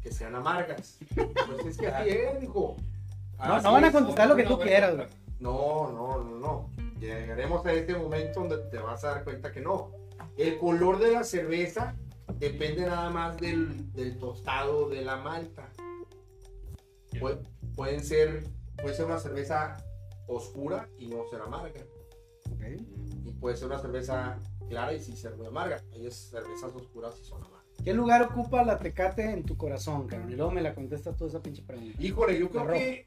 [0.03, 0.99] que sean amargas.
[1.15, 2.77] Pues es que así es, hijo.
[3.47, 3.93] No, Así no van a es.
[3.93, 5.09] contestar lo que tú quieras, güey.
[5.41, 6.71] No, no, no, no.
[7.01, 9.91] Llegaremos a este momento donde te vas a dar cuenta que no.
[10.37, 11.97] El color de la cerveza
[12.39, 15.69] depende nada más del, del tostado de la malta.
[17.13, 17.41] Pue-
[17.75, 18.45] pueden ser,
[18.81, 19.77] puede ser una cerveza
[20.29, 21.81] oscura y no ser amarga.
[23.25, 25.83] Y puede ser una cerveza clara y sí ser muy amarga.
[25.93, 27.63] Hay cervezas oscuras y son amargas.
[27.85, 30.31] ¿Qué lugar ocupa la tecate en tu corazón, cabrón?
[30.31, 32.01] Y luego me la contesta toda esa pinche pregunta.
[32.01, 33.07] Híjole, yo creo que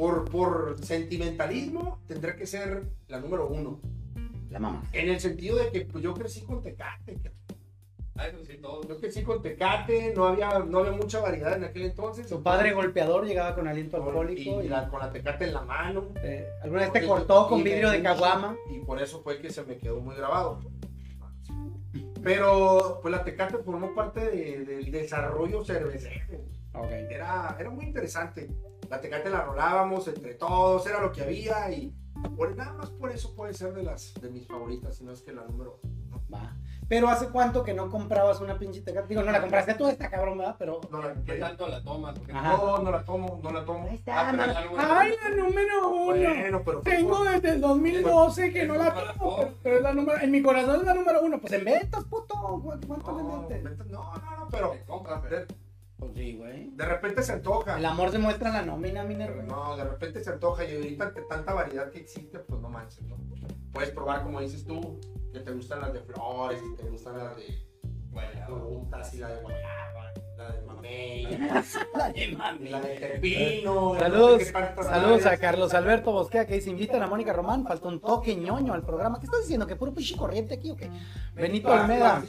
[0.00, 3.78] por, por sentimentalismo tendrá que ser la número uno.
[4.48, 4.82] La mamá.
[4.94, 7.12] En el sentido de que pues, yo crecí con Tecate.
[7.12, 8.80] eso sí, todo.
[8.88, 12.26] Yo crecí con Tecate, no había, no había mucha variedad en aquel entonces.
[12.26, 15.52] Tu padre golpeador llegaba con aliento Con- alcohólico y y, la- con la Tecate en
[15.52, 16.06] la mano.
[16.22, 18.56] eh, alguna vez te cortó con vidrio de caguama.
[18.70, 20.60] Y por eso fue que se me quedó muy grabado.
[22.22, 26.38] Pero pues la Tecate formó parte de- del desarrollo cervecero.
[26.72, 26.90] Ok.
[26.90, 28.48] Era, era muy interesante.
[28.90, 31.94] La Tecate la rolábamos entre todos, era lo que había y
[32.36, 35.22] por, nada más por eso puede ser de las de mis favoritas, si no es
[35.22, 36.20] que la número uno.
[36.32, 36.56] Va.
[36.88, 39.06] Pero hace cuánto que no comprabas una pinche tecate.
[39.08, 40.56] Digo, no la compraste tú esta cabrón, ¿verdad?
[40.58, 40.80] Pero.
[40.90, 42.16] No la, ¿Qué tanto la tomas?
[42.26, 43.86] No, no la tomo, no la tomo.
[43.88, 46.04] Ahí está, Ah, número Ay, la número uno.
[46.06, 50.20] Bueno, pero Tengo desde el 2012 que no la tomo, pero, pero es la número,
[50.20, 51.40] en mi corazón es la número uno.
[51.40, 52.34] Pues en ventas, puto.
[52.34, 53.62] ¿Cu- ¿Cuánto le no, metes?
[53.64, 55.46] vete- no, no, no, pero Te compras, pero-
[56.00, 56.70] Pues sí, güey.
[56.70, 57.78] de repente se antoja.
[57.78, 60.74] El amor se muestra en la nómina, mi Pero no, de repente se antoja y
[60.74, 63.16] ahorita ante tanta variedad que existe, pues no manches, ¿no?
[63.72, 64.98] Puedes probar, como dices tú,
[65.32, 67.44] que te gustan las de flores, y te gustan las de
[68.46, 71.24] frutas, y la de guayaba, la de mamey,
[71.94, 72.70] La de y mami.
[72.70, 73.94] la de pepino.
[73.98, 74.42] Saludos,
[74.82, 75.36] saludos a.
[75.36, 79.18] Carlos Alberto Bosquea que dice invitan a Mónica Román, falta un toque ñoño al programa.
[79.20, 79.66] ¿Qué estás diciendo?
[79.66, 80.90] ¿Que puro pinche corriente aquí o qué?
[81.34, 82.22] Benito Almeda,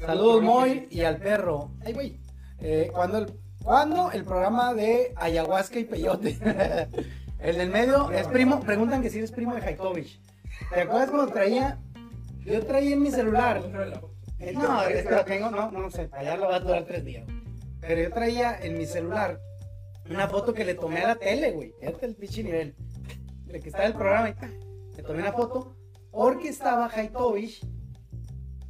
[0.00, 1.70] saludos Moy y al perro.
[1.84, 2.21] Ay, güey.
[2.62, 6.38] Eh, ¿cuándo, el, ¿Cuándo el programa de ayahuasca y peyote?
[7.40, 10.20] el del medio es primo, preguntan que si eres primo de Haitovich.
[10.72, 11.78] ¿Te acuerdas cuando traía?
[12.44, 13.62] Yo traía en mi celular.
[14.54, 17.26] No, es que lo tengo, no, no sé, allá lo va a durar tres días.
[17.80, 19.40] Pero yo traía en mi celular
[20.08, 21.74] una foto que le tomé a la tele, güey.
[21.80, 22.74] Fíjate el pinche nivel.
[23.46, 25.76] De que estaba el programa y le tomé una foto
[26.10, 27.64] porque estaba Haitovich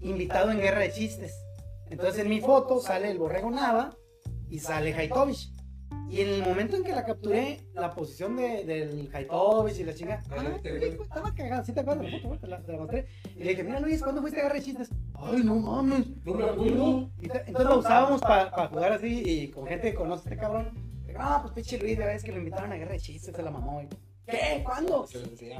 [0.00, 1.41] invitado en Guerra de Chistes.
[1.92, 3.94] Entonces en mi foto sale el borrego Nava
[4.48, 5.52] y sale Haitovich.
[6.08, 9.94] Y en el momento en que la capturé, la posición de, del Haitovich y la
[9.94, 12.38] chinga, ah, estaba cagada, ¿sí te acuerdas de la foto?
[12.38, 13.06] Te la, te la mostré.
[13.36, 14.90] Y le dije, mira Luis, ¿cuándo fuiste a de Chistes?
[15.14, 16.06] Ay, no mames.
[16.24, 17.10] No me acuerdo.
[17.20, 20.70] Entonces lo usábamos para jugar así y con gente que conoce a este cabrón.
[21.18, 23.82] Ah, pues pinche Luis, ya ves que lo invitaron a de Chistes, se la mamó.
[23.82, 23.88] Y,
[24.26, 24.62] ¿Qué?
[24.64, 25.06] ¿Cuándo?
[25.40, 25.50] Y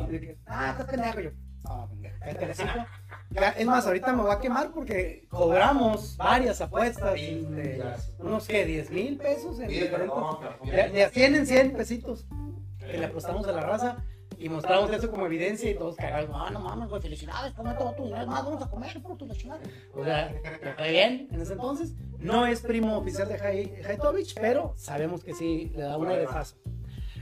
[0.46, 1.20] ah, estás pendejo.
[1.20, 1.30] Yo,
[1.64, 1.86] ah.
[3.30, 7.14] Ya, Es más, ahorita me voy a quemar porque cobramos varias apuestas.
[7.18, 7.82] este,
[8.18, 11.72] unos que 10 mil pesos en diferentes- perdón, pero- de, de a 100 en 100
[11.72, 12.26] pesitos
[12.78, 13.96] que le apostamos a la raza
[14.36, 16.28] y mostramos eso como evidencia y todos cagados.
[16.34, 19.26] Ah, no mames, güey, felicidades, toma todo tu dinero, más vamos a comer, por tu
[19.32, 19.60] chingada.
[19.94, 20.34] O sea,
[20.76, 21.94] fue bien en ese entonces.
[22.18, 26.26] No es primo oficial de Hai- Haitovich, pero sabemos que sí le da una de
[26.26, 26.56] paso.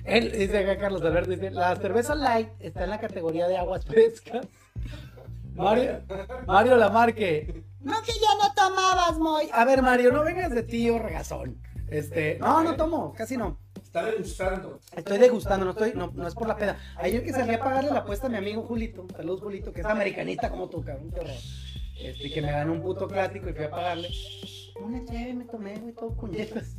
[0.05, 3.85] Él dice acá Carlos Alberto, dice, la cerveza light está en la categoría de aguas
[3.85, 4.47] frescas.
[5.55, 6.01] Mario,
[6.47, 7.65] Mario Lamarque.
[7.81, 9.49] No que ya no tomabas, Moy.
[9.53, 11.61] A ver, Mario, no vengas de tío regazón.
[11.89, 13.59] Este, no, no tomo, casi no.
[13.83, 14.79] Está degustando.
[14.97, 16.79] Estoy degustando, no estoy, no, no es por la peda.
[16.97, 19.87] Ayer que salí a pagarle la apuesta a mi amigo Julito, saludos Julito, que es
[19.87, 21.35] americanista como tú, cabrón, qué horror.
[22.01, 24.09] Este, y que me ganó un puto clásico y fui a pagarle.
[24.81, 26.77] Una chévere me tomé, güey, todo hierbas.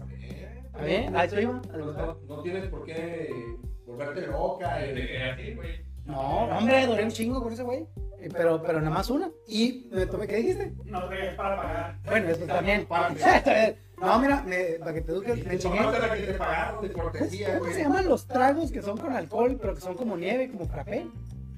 [0.73, 1.15] ¿A ver?
[1.15, 1.61] ¿A eso iba?
[1.77, 3.29] No, no tienes por qué
[3.85, 4.85] volverte loca.
[4.85, 5.85] y- Así, güey.
[6.05, 7.85] No, no, hombre, duré un chingo con ese güey.
[8.19, 9.31] Eh, Pero, pero nada más una.
[9.47, 10.73] Y me tomé, ¿qué dijiste?
[10.85, 11.99] No te para pagar.
[12.05, 12.87] Bueno, eso también.
[14.01, 15.77] No, mira, me- para que te eduques, me chingué.
[15.77, 19.13] Tomaste la que te pagaron de cortesía, ¿Cómo se llaman los tragos que son con
[19.13, 21.05] alcohol, pero que son como nieve, como frappé?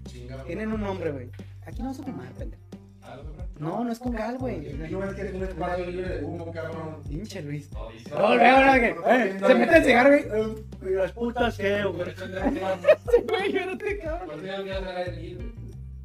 [0.07, 0.43] Chingado.
[0.43, 1.29] Tienen un nombre, güey.
[1.65, 2.61] Aquí no se tomar, pendejo.
[3.59, 4.73] No, no es con gal, güey.
[4.89, 7.01] No ves que eres un espacio libre de humo, cabrón.
[7.07, 7.69] Pinche Luis.
[7.71, 10.23] No, luego, luego, que, eh, se mete el cigarro, güey.
[10.23, 12.09] eh, y las putas, ¿qué, güey?
[12.09, 14.27] Ese güey, cabrón.
[14.27, 15.45] ¿Por qué no quieres hablar de libre?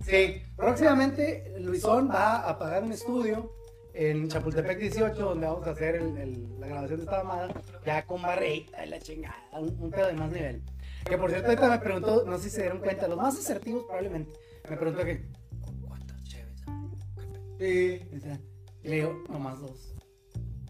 [0.04, 3.52] Sí, próximamente Luisón va a pagar un estudio
[3.94, 7.48] en Chapultepec 18, donde vamos a hacer el- el- la grabación de esta mamada,
[7.84, 10.62] ya con barrita y la chingada, un, un pedo de más nivel.
[11.04, 13.84] Que por cierto, ahorita me preguntó, no sé si se dieron cuenta, los más asertivos
[13.84, 14.32] probablemente,
[14.70, 15.24] me preguntó que.
[17.59, 18.01] Sí.
[18.83, 19.94] Y le digo, nomás dos.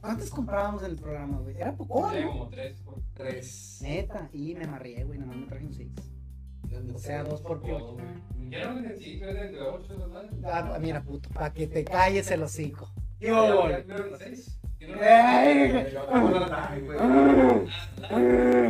[0.01, 1.57] ¿Cuántas comprábamos en el programa, güey?
[1.57, 2.33] Era poco, Tenía ¿no?
[2.33, 3.79] como tres por Tres.
[3.83, 5.93] Neta, y me amarré, güey, nada más me traje un six.
[6.95, 7.79] O sea, dos por pio.
[7.79, 8.07] todo, güey.
[8.51, 10.31] Ya no me sí, pero es de ocho, ¿verdad?
[10.45, 12.89] Ah, mira, puto, para que te calles el hocico.
[14.19, 14.55] Seis.
[14.79, 15.83] ¿Qué Ay,
[16.83, 17.01] güey.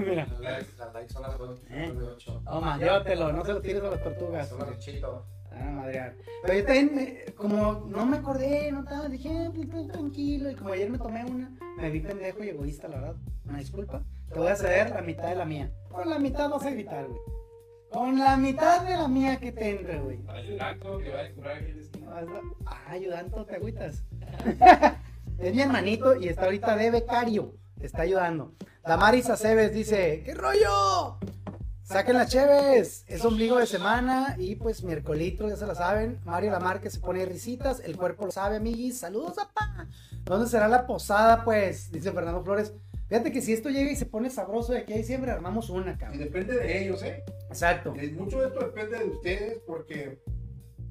[0.01, 0.27] Mira.
[0.41, 1.85] Las likes- son las ocho, ¿Eh?
[1.89, 2.43] son de ocho.
[2.45, 4.49] Toma, llévatelo, no se lo tires a las tortugas.
[4.49, 5.27] Son las ochito.
[5.61, 6.15] Ah, madrear.
[6.43, 10.51] Pero yo también, como no me acordé, no estaba, dije, "Ah, pues, pues, tranquilo.
[10.51, 13.17] Y como ayer me tomé una, me vi pendejo y egoísta, la verdad.
[13.47, 14.03] Una disculpa.
[14.33, 15.71] Te voy a ceder la mitad de la mía.
[15.91, 17.21] Con la mitad vas a gritar, güey.
[17.91, 20.19] Con la mitad de la mía que te entre, güey.
[20.29, 21.75] Ayudando, que va a curar aquí.
[22.67, 24.05] Ah, ayudando, te agüitas.
[25.39, 27.55] es mi hermanito y está ahorita de becario.
[27.79, 28.55] Te está ayudando.
[28.85, 31.19] Damaris Aceves dice, ¿qué rollo?
[31.89, 36.21] Saquen las cheves, es ombligo de semana y pues miércolitro, ya se la saben.
[36.27, 38.99] Mario Lamar que se pone risitas, el cuerpo lo sabe, amiguis.
[38.99, 39.89] Saludos, papá.
[40.25, 41.91] ¿Dónde será la posada, pues?
[41.91, 42.75] Dice Fernando Flores.
[43.09, 45.93] Fíjate que si esto llega y se pone sabroso de aquí a diciembre, armamos una,
[45.93, 46.19] Y cabrón.
[46.19, 47.25] depende de ellos, ¿eh?
[47.49, 47.95] Exacto.
[47.97, 50.19] Eh, Mucho de esto depende de ustedes porque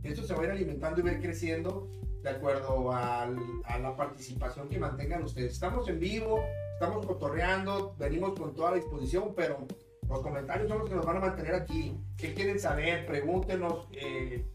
[0.01, 1.91] esto se va a ir alimentando y va a ir creciendo
[2.23, 5.53] de acuerdo al- a la participación que mantengan ustedes.
[5.53, 9.67] Estamos en vivo, estamos cotorreando, venimos con toda la disposición, pero
[10.07, 11.97] los comentarios son los que nos van a mantener aquí.
[12.17, 13.05] ¿Qué quieren saber?
[13.05, 13.87] Pregúntenos.
[13.93, 14.45] eh,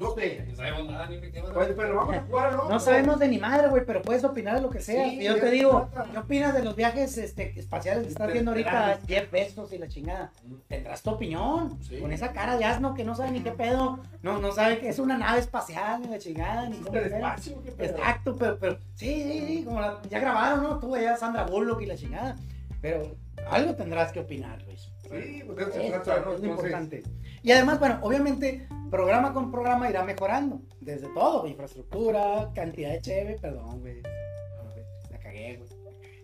[0.00, 0.44] no sé.
[0.48, 1.42] No sabemos nada, ni qué.
[1.52, 2.68] Pues, pero vamos a jugar, ¿no?
[2.68, 5.04] No sabemos de ni madre, güey, pero puedes opinar de lo que sea.
[5.08, 5.90] Sí, y yo te digo.
[6.12, 9.00] ¿qué opinas de los viajes este, espaciales que estás viendo ahorita?
[9.08, 10.30] Jeff Bezos y la chingada.
[10.68, 11.82] Tendrás tu opinión.
[11.82, 11.98] Sí.
[11.98, 13.98] Con esa cara de asno que no sabe ni qué pedo.
[14.22, 17.72] No, no sabe que es una nave espacial, ni la chingada, ni cómo espacio, ¿qué
[17.72, 17.96] pedo?
[17.96, 20.78] Exacto, pero, pero sí, sí, sí, como la- ya grabaron, ¿no?
[20.78, 22.36] Tú allá Sandra Bullock y la chingada.
[22.80, 23.16] Pero
[23.50, 24.87] algo tendrás que opinar, Luis.
[25.10, 26.34] Sí, pues de eso se Esto trata, ¿no?
[26.34, 27.02] es lo importante.
[27.42, 30.60] Y además, bueno, obviamente, programa con programa irá mejorando.
[30.80, 34.02] Desde todo, infraestructura, cantidad de cheve, perdón, güey.
[35.10, 35.68] La cagué, güey.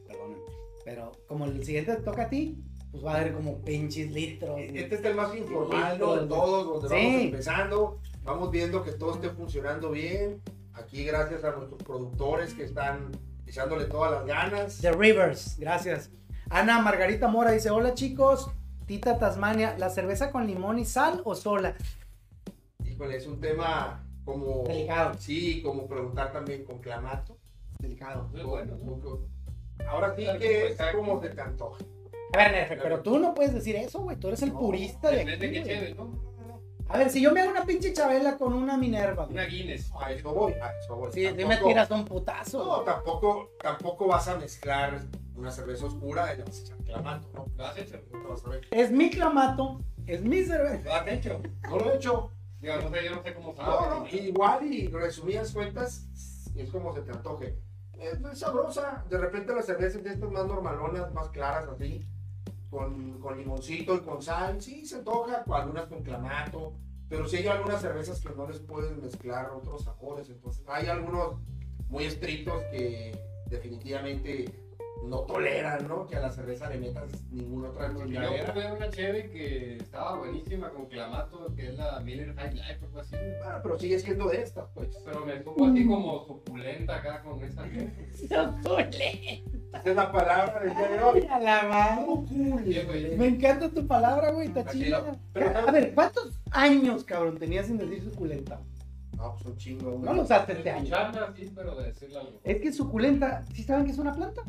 [0.07, 0.37] Perdóname.
[0.85, 2.59] Pero como el siguiente te toca a ti,
[2.90, 4.53] pues va a haber como pinches litros.
[4.53, 4.79] güey.
[4.79, 6.16] Este es el más informal ¿no?
[6.16, 7.05] de todos, donde Sí.
[7.07, 10.40] vamos empezando, vamos viendo que todo esté funcionando bien.
[10.75, 13.12] Aquí gracias a nuestros productores que están
[13.47, 14.79] echándole todas las ganas.
[14.81, 16.11] The Rivers, gracias.
[16.51, 18.51] Ana Margarita Mora dice, hola chicos,
[18.87, 21.75] Tita Tasmania, ¿la cerveza con limón y sal o sola?
[22.85, 24.64] Híjole, es un tema como...
[24.64, 25.14] Delicado.
[25.18, 27.38] Sí, como preguntar también con clamato.
[27.79, 28.29] Delicado.
[28.29, 28.77] Muy bueno,
[29.88, 31.85] Ahora sí que es como se te antoje.
[32.33, 34.16] A ver, Nefe, pero tú no puedes decir eso, güey.
[34.16, 35.62] Tú eres el No, purista de aquí, de güey.
[35.64, 36.34] chévere, ¿no?
[36.88, 39.35] A ver, si yo me hago una pinche chabela con una Minerva, güey.
[39.37, 39.90] Una Guinness.
[40.01, 41.11] A eso voy, a eso voy.
[41.12, 42.64] Sí, sí me Tampoco- tiras un putazo.
[42.64, 45.01] No, tampoco, tampoco vas a mezclar
[45.35, 47.47] una cerveza oscura y le vas a echar clamato, ¿no?
[47.57, 48.01] ¿Lo has hecho?
[48.12, 48.61] No vas a ver.
[48.70, 50.85] Es mi clamato, es mi cerveza.
[50.88, 51.40] ¿Lo has hecho?
[51.68, 52.31] No lo he hecho.
[52.61, 53.88] Digo, no sé, yo no sé cómo No, sabe.
[54.01, 56.07] no, igual y resumidas cuentas,
[56.55, 57.59] es como se te antoje.
[57.99, 59.05] Es, es sabrosa.
[59.09, 62.07] De repente las cervezas de estas más normalonas, más claras así,
[62.74, 66.74] con, limoncito y con sal, sí se antoja, algunas con clamato.
[67.08, 70.28] Pero sí hay algunas cervezas que no les pueden mezclar otros sabores.
[70.28, 71.37] Entonces hay algunos
[71.88, 74.46] muy estrictos que definitivamente
[75.02, 76.07] no toleran, ¿no?
[76.07, 78.52] Que a la cerveza le metas ninguna otra Yo chingadera.
[78.52, 82.87] probé una chévere que estaba buenísima con clamato, que es la Miller High Life o
[82.87, 83.16] algo así.
[83.44, 84.88] Ah, pero sigue siendo de estas, pues.
[85.04, 87.64] Pero me supo así como suculenta acá con esa.
[89.74, 91.26] Esa es la palabra del día de hoy.
[91.28, 93.16] A la madre.
[93.18, 95.04] Me encanta tu palabra, güey, está chida.
[95.66, 98.61] A ver, ¿cuántos años, cabrón, tenías sin decir suculenta?
[99.16, 99.90] No, pues un chingo.
[99.92, 100.04] güey.
[100.04, 100.85] No lo usaste este año.
[100.85, 102.40] Escucharla así, pero de decirle algo.
[102.44, 104.42] Es que suculenta, ¿sí saben que es una planta?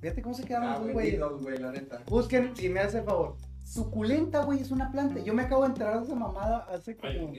[0.00, 1.12] Fíjate cómo se quedaron Ah, los güey, güeyes.
[1.14, 2.02] dinos, güey, la neta.
[2.06, 3.36] Busquen, si me hace el favor.
[3.64, 5.20] Suculenta, güey, es una planta.
[5.22, 7.32] Yo me acabo de enterar de esa mamada hace como.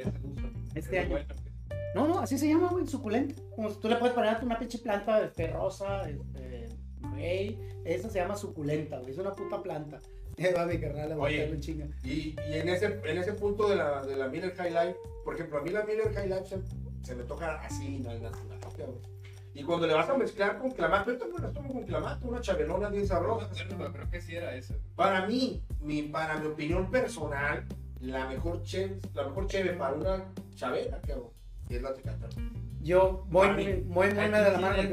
[0.76, 1.18] Este Es año.
[1.96, 3.42] No, no, así se llama, güey, suculenta.
[3.56, 6.70] Como si tú le puedes poner una pinche planta este, rosa, este,
[7.10, 7.58] güey.
[7.84, 9.12] Esa se llama suculenta, güey.
[9.12, 10.00] Es una puta planta.
[10.38, 11.52] Eh, va mi carnal, Oye.
[11.52, 11.88] un chinga.
[12.04, 14.96] Y, y en, ese, en ese punto de la, de la Miller High Life,
[15.26, 18.22] por ejemplo, a mí la Miller High Life se, se me toca así, no hay
[18.22, 18.38] nada.
[19.54, 22.40] Y cuando le vas a mezclar con clamato, yo también las tomo con clamato, una
[22.42, 23.50] chabelona bien sabrosa.
[23.78, 24.76] pero creo que sí era esa.
[24.96, 27.66] Para mí, mi, para mi opinión personal,
[28.00, 31.30] la mejor cheve, la mejor cheve para una chabela, cabrón,
[31.70, 32.26] es la tecate.
[32.82, 34.84] Yo voy muy, muy, muy de la mano.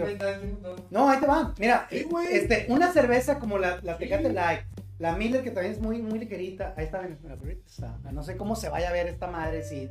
[0.91, 1.55] No, ahí te va.
[1.59, 4.05] Mira, Sí, este, una cerveza como la, la Sí.
[4.05, 4.61] Tecate Light,
[4.99, 6.75] la Miller que también es muy, muy ligerita.
[6.77, 7.97] Ahí está, está.
[8.13, 9.89] No sé cómo se vaya a ver esta madre si,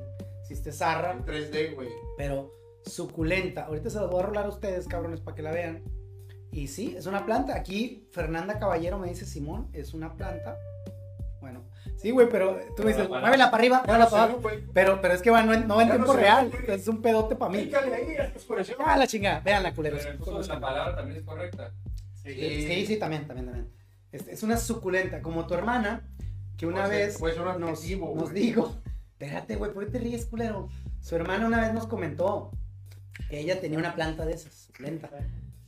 [0.47, 1.89] si esté zarra, En 3D, güey.
[2.17, 2.53] pero
[2.87, 3.65] suculenta.
[3.65, 5.83] Ahorita se los voy a rolar a ustedes, cabrones, para que la vean.
[6.51, 7.55] Y sí, es una planta.
[7.55, 10.57] Aquí Fernanda Caballero me dice Simón, es una planta.
[11.39, 11.63] Bueno,
[11.97, 14.41] sí, güey, pero tú Pero dices, muévela para arriba, muévela para abajo.
[14.73, 16.51] Pero, pero es que va, no, no en tiempo real.
[16.67, 17.69] Es un pedote para mí.
[18.79, 19.39] Ah, la chingada.
[19.41, 20.01] Veanla, culeros.
[20.23, 21.73] Pero la palabra también es correcta.
[22.23, 23.71] Sí, sí, también, también, también.
[24.11, 26.09] Es, una suculenta, como tu hermana,
[26.57, 27.83] que una Puede ser- vez un nos,
[28.15, 28.75] nos dijo,
[29.11, 30.69] espérate, güey, ¿por qué te ríes, culero?
[30.99, 32.51] Su hermana una vez nos comentó
[33.29, 35.09] que ella tenía una planta de esas, suculenta.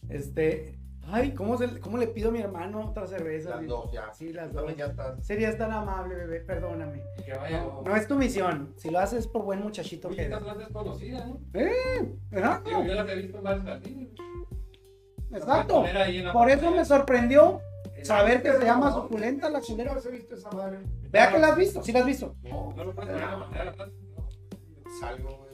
[0.09, 3.51] Este, ay, ¿cómo, se- cómo le pido a mi hermano otra cerveza?
[3.57, 4.11] Las dos ya.
[4.13, 4.63] Sí, las dos.
[4.65, 5.25] también ya estás.
[5.25, 7.03] Serías tan amable, bebé, perdóname.
[7.25, 7.61] Que vaya.
[7.61, 10.43] No, no es tu misión, si lo haces por buen muchachito que esta eres.
[10.45, 11.39] planta es conocida, ¿no?
[12.31, 12.61] ¿Verdad?
[12.65, 14.09] Digo, yo las he visto en varios jardines.
[15.31, 15.83] Exacto.
[16.33, 17.61] Por eso me sorprendió
[17.95, 19.89] En saber que se llama suculenta la ¿qué culera.
[19.93, 20.79] chingados he visto esa madre?
[21.11, 22.35] Vea que la has visto, sí la has visto.
[22.43, 23.15] No, No lo puedes
[24.99, 25.48] salgo, güey.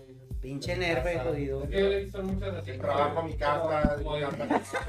[0.46, 1.64] Pinche nerve, jodido.
[1.64, 2.70] Es que yo le he visto muchas así.
[2.70, 4.80] El trabajo a mi casa, Como de, mi casa.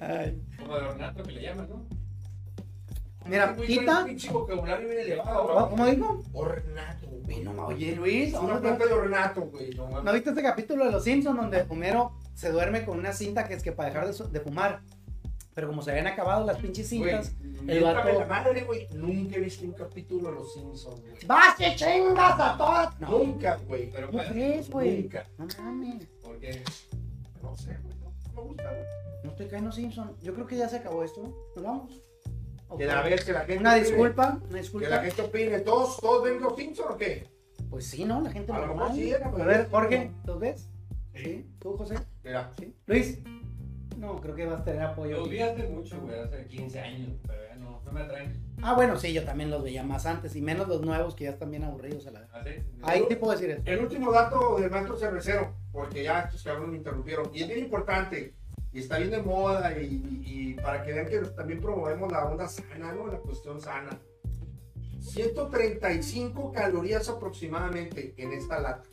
[0.00, 0.42] Ay.
[0.58, 1.84] como de ornato que le llaman, ¿no?
[3.26, 3.84] Mira, quita.
[3.84, 6.22] trae un pinche vocabulario bien elevado, ¿Cómo dijo?
[6.32, 8.28] Ornato, Güey, no, oye, Luis.
[8.28, 9.74] Es ¿cómo una planta de ornato, güey.
[9.74, 10.04] No mames.
[10.04, 13.52] ¿No viste este capítulo de Los Simpsons donde Homero se duerme con una cinta que
[13.52, 14.80] es que para dejar de, de fumar?
[15.54, 18.88] Pero como se habían acabado las pinches cintas, Güey, el vato- la madre, güey.
[18.94, 21.14] Nunca he visto un capítulo de Los Simpsons, güey.
[21.26, 23.00] ¡Vas que chingas a todas!
[23.00, 23.90] No, Nunca, güey.
[23.90, 25.02] Pero ¿cómo pues, crees, güey?
[25.02, 25.26] Nunca.
[25.36, 26.08] No mames.
[26.22, 26.62] porque
[27.42, 27.94] No sé, güey.
[27.98, 28.82] No no me gusta, güey.
[29.24, 30.20] No te caen los Simpsons.
[30.22, 31.34] Yo creo que ya se acabó esto, ¿no?
[31.54, 32.02] ¿Nos vamos?
[32.68, 32.78] Ok.
[32.78, 33.58] Que a ver, que la gente.
[33.58, 34.98] Una disculpa, una Que la disculpa.
[35.02, 35.58] gente opine.
[35.60, 37.28] ¿Todos, todos ven Los Simpsons o qué?
[37.68, 38.22] Pues sí, ¿no?
[38.22, 40.68] La gente A lo mejor sí, A ver, Jorge, ¿los ves?
[41.14, 41.46] Sí.
[41.58, 41.96] ¿Tú, José?
[42.24, 42.50] Mira.
[42.58, 42.74] ¿Sí?
[42.86, 43.18] ¿Luis?
[44.02, 45.18] No, creo que vas a tener apoyo.
[45.18, 48.32] los vi hace mucho, güey, hace 15 años, pero ya no, no me atraen.
[48.60, 51.30] Ah, bueno, sí, yo también los veía más antes y menos los nuevos que ya
[51.30, 52.28] están bien aburridos a la vez.
[52.32, 52.50] Así.
[52.82, 53.62] Ahí te puedo decir eso.
[53.64, 57.60] El último dato del maestro cervecero, porque ya estos cabrones me interrumpieron, y es bien
[57.60, 58.34] importante,
[58.72, 62.24] y está bien de moda, y, y- y para que vean que también promovemos la
[62.24, 63.06] onda sana, ¿no?
[63.06, 64.00] La cuestión sana.
[64.98, 68.88] 135 calorías aproximadamente en esta lata.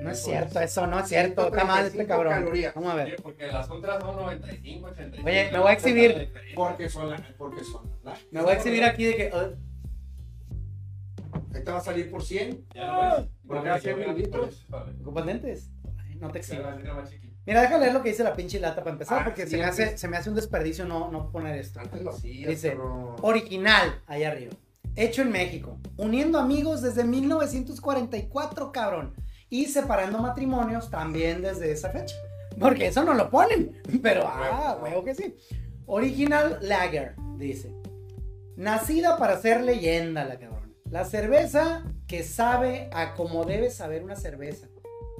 [0.00, 1.46] No es cierto, eso no es cierto.
[1.46, 2.32] Está mal este 135 cabrón.
[2.32, 2.74] calorías.
[2.74, 3.16] Vamos a ver.
[3.22, 5.28] Porque las otras son 95, 85.
[5.28, 6.32] Oye, me voy a exhibir.
[6.56, 9.30] Porque son la, porque son la- Me voy a exhibir aquí de que.
[9.32, 9.56] uh,
[11.54, 12.66] Ahí te va a salir por 100.
[12.74, 13.30] Ya lo ves.
[13.46, 14.66] Porque hace Ya, mililitros.
[14.68, 14.92] vale.
[15.00, 15.70] ¿Ocupas lentes?
[15.98, 16.76] Ay, No te exhibas.
[17.44, 19.56] Mira, déjame leer lo que dice la pinche lata para empezar, Ah, porque sí, se,
[19.58, 21.80] me hace, se me hace un desperdicio no, no poner esto.
[21.80, 24.52] Antes lo hacías, Dice, pero- Original, allá arriba.
[24.94, 25.78] Hecho en México.
[25.96, 29.14] Uniendo amigos desde 1944, cabrón.
[29.52, 32.16] Y separando matrimonios también desde esa fecha.
[32.58, 33.82] Porque eso no lo ponen.
[34.02, 35.36] Pero, ah, huevo que sí.
[35.84, 37.70] Original Lager, dice.
[38.56, 40.74] Nacida para ser leyenda, la cabrón.
[40.88, 44.68] La cerveza que sabe a como debe saber una cerveza.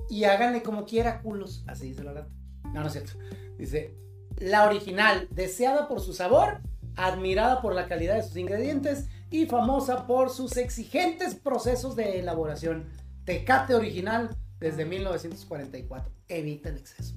[0.08, 1.62] Y háganle como quiera, culos.
[1.66, 2.30] Así dice la lata.
[2.72, 3.12] No, no es cierto.
[3.58, 3.94] Dice,
[4.38, 6.62] la original, deseada por su sabor,
[6.96, 12.86] admirada por la calidad de sus ingredientes y famosa por sus exigentes procesos de elaboración.
[13.24, 16.12] Tecate original desde 1944.
[16.28, 17.14] Evita el exceso.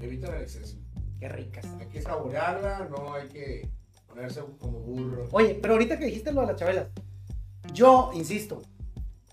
[0.00, 0.76] Evita el exceso.
[1.20, 1.78] Qué rica está.
[1.78, 3.68] Hay que saborearla, no hay que
[4.06, 5.28] ponerse como burro.
[5.32, 6.88] Oye, pero ahorita que dijiste lo de las chabelas,
[7.72, 8.62] yo insisto,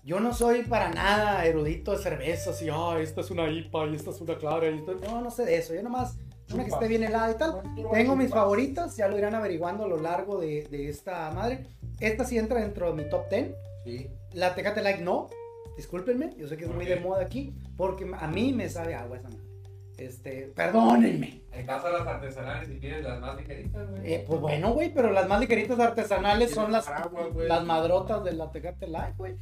[0.04, 3.96] yo no soy para nada erudito de cervezas y, ah, esta es una IPA y
[3.96, 4.68] esta es una clara.
[4.70, 5.74] Y esto- No, no sé de eso.
[5.74, 6.16] Yo nomás,
[6.52, 6.82] una que Chupas.
[6.82, 7.62] esté bien helada y tal.
[7.92, 11.66] Tengo mis favoritas, ya lo irán averiguando a lo largo de, de esta madre.
[12.00, 13.54] Esta sí entra dentro de mi top 10.
[13.84, 14.08] Sí.
[14.32, 15.28] La Tecate Light no,
[15.76, 18.94] discúlpenme, yo sé que es ¿Por muy de moda aquí, porque a mí me sabe
[18.94, 19.42] agua esa madre.
[19.98, 21.42] Este, perdónenme.
[21.52, 24.12] En casa las artesanales y pides las más ligeritas, güey.
[24.14, 28.32] Eh, pues bueno, güey, pero las más ligeritas artesanales son las, Agua, las madrotas de
[28.32, 29.36] la Tecate Light, güey.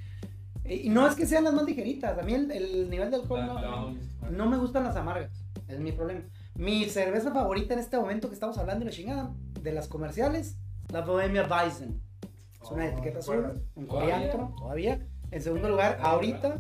[0.65, 3.17] Eh, Y no es que sean las más ligeritas, a mí el, el nivel de
[3.17, 3.95] alcohol no,
[4.31, 5.31] no me gustan las amargas,
[5.69, 6.23] es mi problema.
[6.57, 10.57] Mi cerveza favorita en este momento que estamos hablando de la chingada, de las comerciales,
[10.93, 12.03] la Bohemia Weizen.
[12.63, 14.15] Es una Oh, etiqueta ¿te azul, un ¿Todavía?
[14.17, 15.07] coriandro, todavía.
[15.31, 16.59] En segundo lugar, ahorita,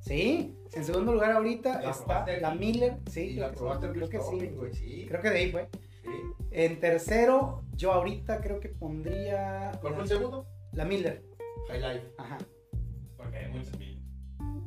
[0.00, 2.58] sí, en segundo lugar ahorita ¿La está la aquí?
[2.58, 4.74] Miller, sí, Y creo la que creo que sí, Bristol, güey.
[4.74, 5.06] Sí.
[5.08, 5.68] creo que de ahí fue.
[6.02, 6.10] Sí.
[6.52, 10.46] En tercero, yo ahorita creo que pondría ¿Cuál fue el segundo?
[10.72, 11.24] la Miller,
[11.68, 12.06] High Life.
[12.18, 12.38] ajá.
[13.16, 14.00] Porque hay muchos mil.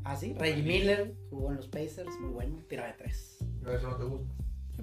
[0.04, 3.38] Ah, sí, Reggie Miller jugó en los Pacers, muy bueno, tira de tres.
[3.62, 4.34] No, eso no te gusta.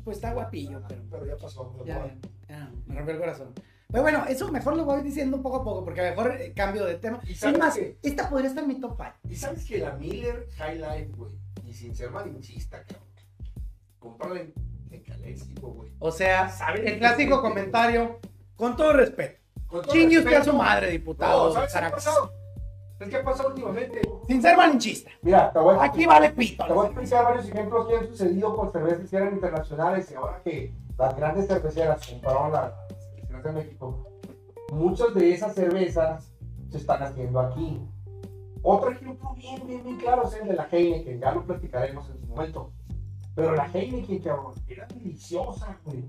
[0.04, 1.82] Pues está guapillo, pero Pero ya pasó.
[1.86, 2.14] ya,
[2.48, 3.52] ya, me rompió el corazón.
[3.94, 6.52] Pero bueno, eso mejor lo voy diciendo poco a poco, porque a lo mejor eh,
[6.52, 7.20] cambio de tema.
[7.22, 7.96] ¿Y Es sabes más, qué?
[8.02, 9.12] esta podría estar en mi top 5.
[9.30, 11.30] Y sabes que la Miller High Life, güey,
[11.64, 13.06] y sin ser malinchista, cabrón,
[14.00, 14.52] comprarla en,
[14.90, 15.92] en Caléxico, güey.
[16.00, 18.18] O sea, ¿Saben el clásico comentario,
[18.56, 19.40] con todo respeto.
[19.68, 21.52] Con todo Chingue usted a su madre, No, diputado.
[21.52, 22.32] ¿sabes qué ha pasado?
[22.98, 24.02] ¿Sabes qué ha pasado últimamente?
[24.26, 25.12] Sin ser malinchista.
[25.22, 26.66] Mira, te voy a Aquí vale pito.
[26.66, 30.14] Te voy a explicar varios ejemplos que han sucedido con cervezas que eran internacionales y
[30.16, 32.83] ahora que las grandes cerveceras compraron la
[33.44, 34.06] cerveza de México,
[34.72, 36.32] muchas de esas cervezas
[36.70, 37.80] se están haciendo aquí.
[38.62, 42.20] Otro ejemplo bien, bien, bien claro es el de la Heineken, ya lo platicaremos en
[42.20, 42.72] su momento.
[43.34, 46.04] Pero la Heineken, cabrón, era deliciosa, güey.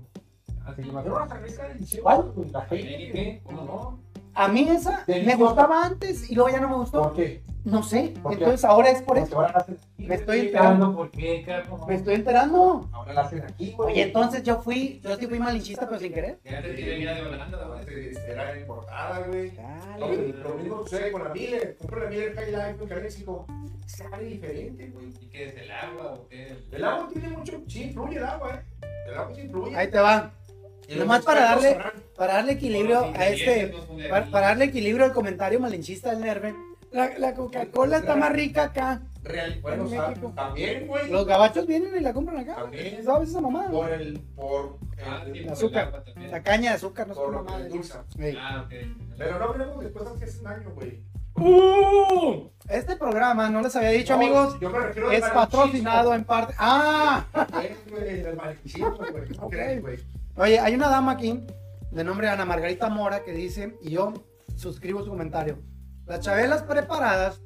[0.64, 3.40] Así que Era una cerveza deliciosa, güey, la Heineken.
[3.44, 3.98] ¿Cómo no?
[4.36, 7.02] A mí esa me gustaba antes y luego ya no me gustó.
[7.02, 7.42] ¿Por qué?
[7.64, 8.14] No sé.
[8.22, 8.44] ¿Por qué?
[8.44, 9.36] Entonces ahora es por Porque eso.
[9.36, 10.06] ahora la hacen aquí.
[10.06, 11.80] Me estoy explicando por qué, Carlos.
[11.88, 12.88] Me estoy enterando.
[12.92, 13.92] Ahora la hacen aquí, güey.
[13.92, 16.38] Oye, entonces yo fui, yo sí fui malinchista, pero sin querer.
[16.44, 18.14] Ya te tiene mira de Holanda, güey.
[18.28, 19.50] Era importada, güey.
[19.56, 20.32] Dale.
[20.34, 21.76] Lo, mismo sucede con la Miller.
[21.78, 23.46] Compra la Miller High Life en México.
[23.86, 25.06] Sabe diferente, güey.
[25.20, 26.56] ¿Y qué es el agua o qué?
[26.70, 27.62] El agua tiene mucho.
[27.66, 28.86] Sí, influye el agua, ¿eh?
[29.08, 29.76] El agua sí influye.
[29.76, 30.30] Ahí te va.
[30.94, 31.78] Nomás para darle-.
[32.16, 33.74] Para darle equilibrio a este,
[34.08, 36.54] para, para darle equilibrio al comentario malinchista del Nerve.
[36.92, 39.02] La, la Coca-Cola está más rica acá.
[39.22, 41.10] Real, bueno, o sea, también, güey.
[41.10, 42.54] Los gabachos vienen y la compran acá.
[42.54, 43.04] También.
[43.04, 43.70] ¿Sabes esa mamada?
[43.70, 44.20] Por el.
[44.36, 45.48] Por Ah, el.
[45.50, 46.04] azúcar.
[46.16, 46.30] el.
[46.30, 48.04] La caña de azúcar, no por lo endulza.
[48.18, 48.36] Ey.
[48.40, 48.74] Ah, ok.
[49.18, 51.02] Pero no hablemos de cosas que hacen daño, güey.
[51.34, 52.48] ¡Uh!
[52.68, 56.54] Este programa, no les había dicho, No, amigos, Yo me es patrocinado en parte.
[56.56, 57.26] ¡Ah!
[57.62, 59.28] Es, güey, del malinchismo, güey.
[59.34, 59.52] ¿Cómo Ok.
[59.52, 59.98] crees, güey?
[60.38, 61.46] Oye, hay una dama aquí,
[61.90, 64.12] de nombre Ana Margarita Mora, que dice, y yo
[64.54, 65.62] suscribo su comentario:
[66.04, 67.40] las chabelas preparadas,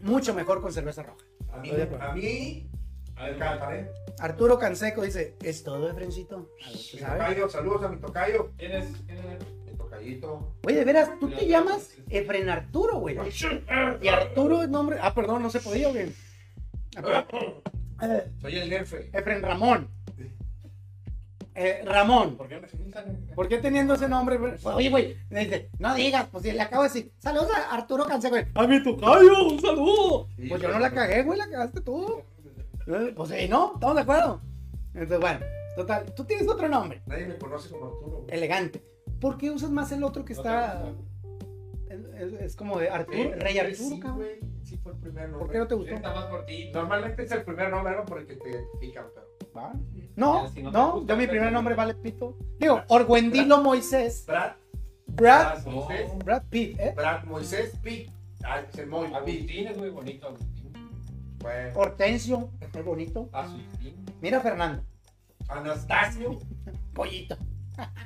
[0.00, 1.24] mucho mejor con cerveza roja.
[1.50, 2.70] A mí, a mí
[3.16, 3.90] me encantan, ¿eh?
[4.18, 6.52] Arturo Canseco dice: ¿Es todo, Efrencito?
[6.66, 8.50] A ver, ¿tú Mi tocayo, saludos a mi tocayo.
[8.58, 8.86] ¿Quién es?
[9.06, 9.38] ¿Quién es?
[9.64, 10.54] Mi tocayito.
[10.66, 13.16] Oye, de veras, tú te llamas Efren Arturo, güey.
[14.02, 14.98] Y Arturo es nombre.
[15.00, 16.12] Ah, perdón, no se podía, güey.
[18.42, 19.08] Soy el nerfe.
[19.14, 19.96] Efren Ramón.
[21.60, 22.36] Eh, Ramón.
[22.36, 22.60] ¿Por qué?
[23.34, 24.38] ¿Por qué teniendo ese nombre?
[24.62, 28.04] Oye, güey, me dice, no digas, pues si le acabo de decir, saludos a Arturo
[28.04, 28.36] Canseco.
[28.54, 30.28] A mi tocayo, un saludo.
[30.36, 32.22] Sí, Pues yo no la cagué, güey, la cagaste tú.
[32.86, 34.40] Eh, Pues sí, no, estamos de acuerdo.
[34.94, 35.40] Entonces, bueno,
[35.74, 38.18] total, tú tienes otro nombre, Nadie me conoce como Arturo.
[38.22, 38.36] güey.
[38.36, 38.80] elegante.
[39.20, 40.92] ¿Por qué usas más el otro que está...
[42.40, 44.28] Es, como de Arturo, Eh, Rey Arturo, Sí, cabrón?
[44.62, 45.40] Sí, fue el primer nombre.
[45.46, 45.94] ¿Por qué no te gustó?
[45.94, 46.78] Está más cortito.
[46.78, 48.04] Normalmente es el primer nombre ¿no?
[48.04, 49.27] por el que te identifican, pero.
[50.16, 52.36] No, si no te no, gusta, yo mi primer nombre vale pito.
[52.58, 54.52] Digo, Orguendilo Moisés, Brad,
[55.06, 55.70] Brad, No.
[55.72, 56.92] Moisés, Brad Pitt, ¿eh?
[56.96, 58.10] Brad Moisés Pitt.
[58.44, 59.14] Ah, es el Moy Pitt.
[59.16, 60.72] Agustín es muy bonito, Agustín.
[61.40, 61.72] Bueno.
[61.78, 63.28] Hortensio, muy bonito.
[63.32, 64.04] Agustín.
[64.20, 64.82] Mira Fernando,
[65.48, 66.38] Anastasio.
[66.94, 67.36] pollito,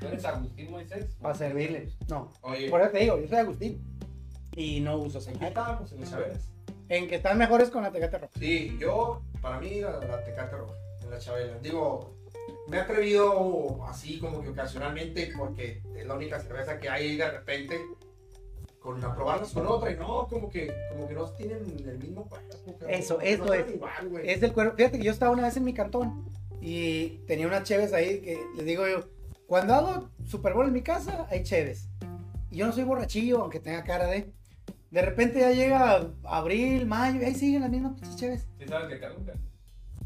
[0.01, 1.07] ¿Tú eres Agustín Moisés?
[1.21, 1.89] para servirle.
[2.09, 3.83] No, Oye, por eso te digo, yo soy Agustín.
[4.55, 6.49] Y no uso estábamos en las chavelas.
[6.91, 8.33] En que están mejores con la tecate roja.
[8.39, 10.75] Sí, yo, para mí, la, la Tecate Roja,
[11.13, 11.59] la chabela.
[11.59, 12.15] Digo,
[12.69, 17.31] me he atrevido así como que ocasionalmente, porque es la única cerveza que hay de
[17.31, 17.81] repente,
[18.81, 22.29] con a probarlas con otra, y no, como que, como que no tienen el mismo
[22.29, 22.57] cuerpo.
[22.89, 23.75] Eso, No eso es.
[23.75, 23.93] igual.
[24.25, 24.77] Es del cuerpo.
[24.77, 26.25] Fíjate que yo estaba una vez en mi cantón
[26.61, 29.05] y tenía unas cheves ahí que les digo yo,
[29.47, 31.89] cuando hago Super Bowl en mi casa, hay cheves.
[32.51, 34.33] Y yo no soy borrachillo, aunque tenga cara de.
[34.91, 38.47] De repente ya llega abril, mayo, y ahí siguen las mismas pinches cheves.
[38.59, 39.33] ¿Sí sabes que caduca?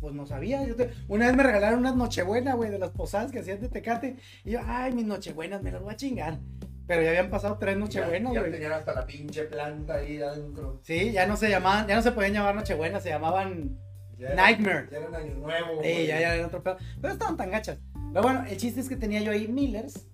[0.06, 0.64] Pues no sabía.
[0.64, 3.68] yo te- Una vez me regalaron unas nochebuenas, güey, de las posadas que hacían de
[3.68, 4.14] Tecate.
[4.44, 6.38] Y yo, ay, mis nochebuenas, me las voy a chingar.
[6.86, 8.52] Pero ya habían pasado tres Ya- nochebuenas, ya güey.
[8.52, 10.78] tenían hasta la pinche planta ahí adentro.
[10.84, 13.76] Sí, ya no se llamaban, ya no se podían llamar nochebuenas, se llamaban
[14.16, 14.88] Ya era- Nightmare.
[14.92, 15.82] Ya eran año nuevo.
[15.82, 16.06] Sí, güey.
[16.06, 16.76] ya, ya era otro pedo.
[17.00, 17.78] Pero estaban tan gachas.
[18.12, 20.06] Pero bueno, el chiste es que tenía yo ahí Millers.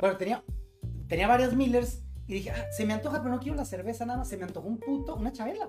[0.00, 0.44] Bueno, tenía,
[1.08, 2.04] tenía varias Millers.
[2.28, 4.28] Y dije, ah, se me antoja, pero no quiero la cerveza nada más.
[4.28, 5.68] Se me antojó un puto, una chabela.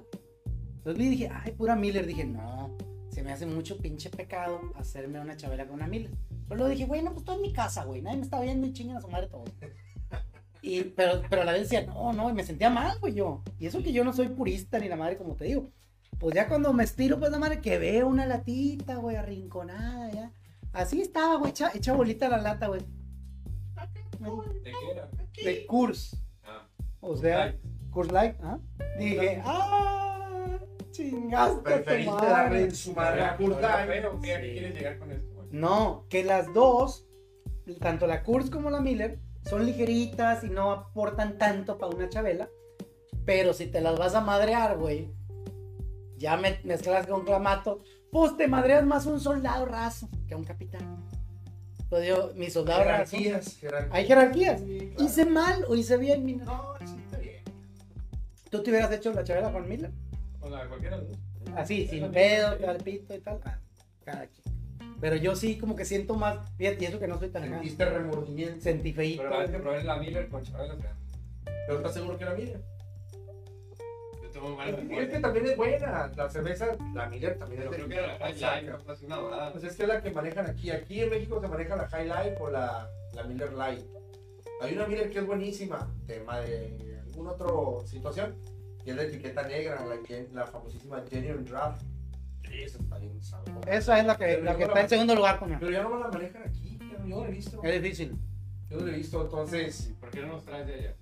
[0.78, 2.06] Entonces le dije, ay, pura Miller.
[2.06, 2.78] Dije, no,
[3.18, 6.12] se me hace mucho pinche pecado hacerme una chabela con una Miller.
[6.48, 8.00] Pero luego dije, güey, no, pues estoy en mi casa, güey.
[8.00, 9.44] Nadie me está viendo y chingan a su madre todo.
[10.62, 13.42] Y, pero, pero a la vez decía, no, no, y me sentía mal, güey, yo.
[13.58, 15.72] Y eso que yo no soy purista ni la madre, como te digo.
[16.20, 20.32] Pues ya cuando me estiro, pues la madre, que veo una latita, güey, arrinconada, ya.
[20.72, 22.82] Así estaba, güey, hecha, hecha bolita la lata, güey.
[22.82, 25.10] ¿De qué era?
[25.44, 26.16] De Kurs.
[26.44, 26.68] Ah.
[27.00, 27.56] O sea,
[27.90, 28.60] Kurs Light, ¿ah?
[29.00, 30.07] Dije, ah,
[30.98, 32.30] chingaste a tu Preferiste madre.
[32.30, 33.88] darle en su madre a Kurt Oiga, Light.
[33.90, 34.52] pero, ¿qué- ¿A qué Sí.
[34.54, 35.48] quieres llegar con esto, güey?
[35.52, 37.06] No, que las dos,
[37.80, 39.20] tanto la Kurs como la Miller,
[39.50, 42.50] son ligeritas y no aportan tanto para una chabela.
[43.26, 45.12] Pero si te las vas a madrear, güey,
[46.18, 47.80] ya me, mezclas con clamato,
[48.12, 51.06] pues te madreas más un soldado raso que un capitán.
[51.90, 53.16] Pues yo, mi soldado raso.
[53.18, 53.94] Jerarquías, jerarquías.
[53.96, 54.60] Hay jerarquías.
[54.60, 55.04] Sí, claro.
[55.06, 57.44] ¿Hice mal o hice bien, mi No, sí, está bien.
[58.50, 59.92] ¿Tú te hubieras hecho la chabela con Miller?
[60.48, 61.08] Con la cualquiera de.
[61.56, 63.40] Así, sin pedo, al pito y tal.
[63.44, 63.60] Ah,
[64.06, 64.98] cada quien.
[65.02, 67.44] Pero yo sí como que siento más, fíjate, y eso que no soy tan.
[67.44, 68.62] Sentiste remordimiento.
[68.62, 69.24] Sentí feíto.
[69.24, 70.76] Pero la vez que probé la Miller con Chabela,
[71.68, 72.62] Pero estás seguro que era Miller.
[74.24, 75.22] yo tuve mal Es que recuerdo.
[75.22, 76.12] también es buena.
[76.16, 79.16] La cerveza, la Miller también Yo es creo que era la High Life, pues una
[79.18, 79.52] dorada.
[79.52, 80.72] Pues es que es la que manejan aquí.
[80.72, 83.86] Aquí en México se maneja la High Life o la, la Miller Light.
[84.62, 88.36] Hay una Miller que es buenísima, tema de alguna otra situación,
[88.88, 89.86] y es la etiqueta negra,
[90.32, 91.84] la, famosísima Genuine Draft.
[92.50, 93.70] Esa está bien sabrosa.
[93.70, 95.58] Esa es la que, la que está en segundo lugar, coño.
[95.60, 97.62] Pero ya no me la manejan aquí, yo no la he visto.
[97.62, 98.18] Es difícil.
[98.70, 100.96] Yo no la he visto, entonces, ¿Por qué no nos traes de allá?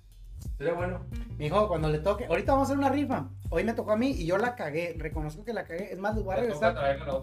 [0.58, 1.06] sería bueno.
[1.38, 2.26] Mijo, cuando le toque.
[2.26, 3.28] Ahorita vamos a hacer una rifa.
[3.50, 4.96] Hoy me tocó a mí y yo la cagué.
[4.98, 5.92] Reconozco que la cagué.
[5.92, 6.74] Es más, les voy a regresar.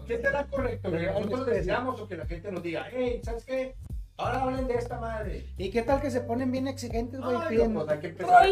[0.06, 0.90] ¿Qué será correcto?
[0.90, 1.54] ¿Que nosotros especie.
[1.56, 3.76] decidamos o que la gente nos diga, hey, ¿sabes qué?
[4.16, 5.44] Ahora hablen de esta madre.
[5.58, 7.34] ¿Y qué tal que se ponen bien exigentes, güey?
[7.36, 8.30] Pues hay que empezar.
[8.36, 8.46] acá.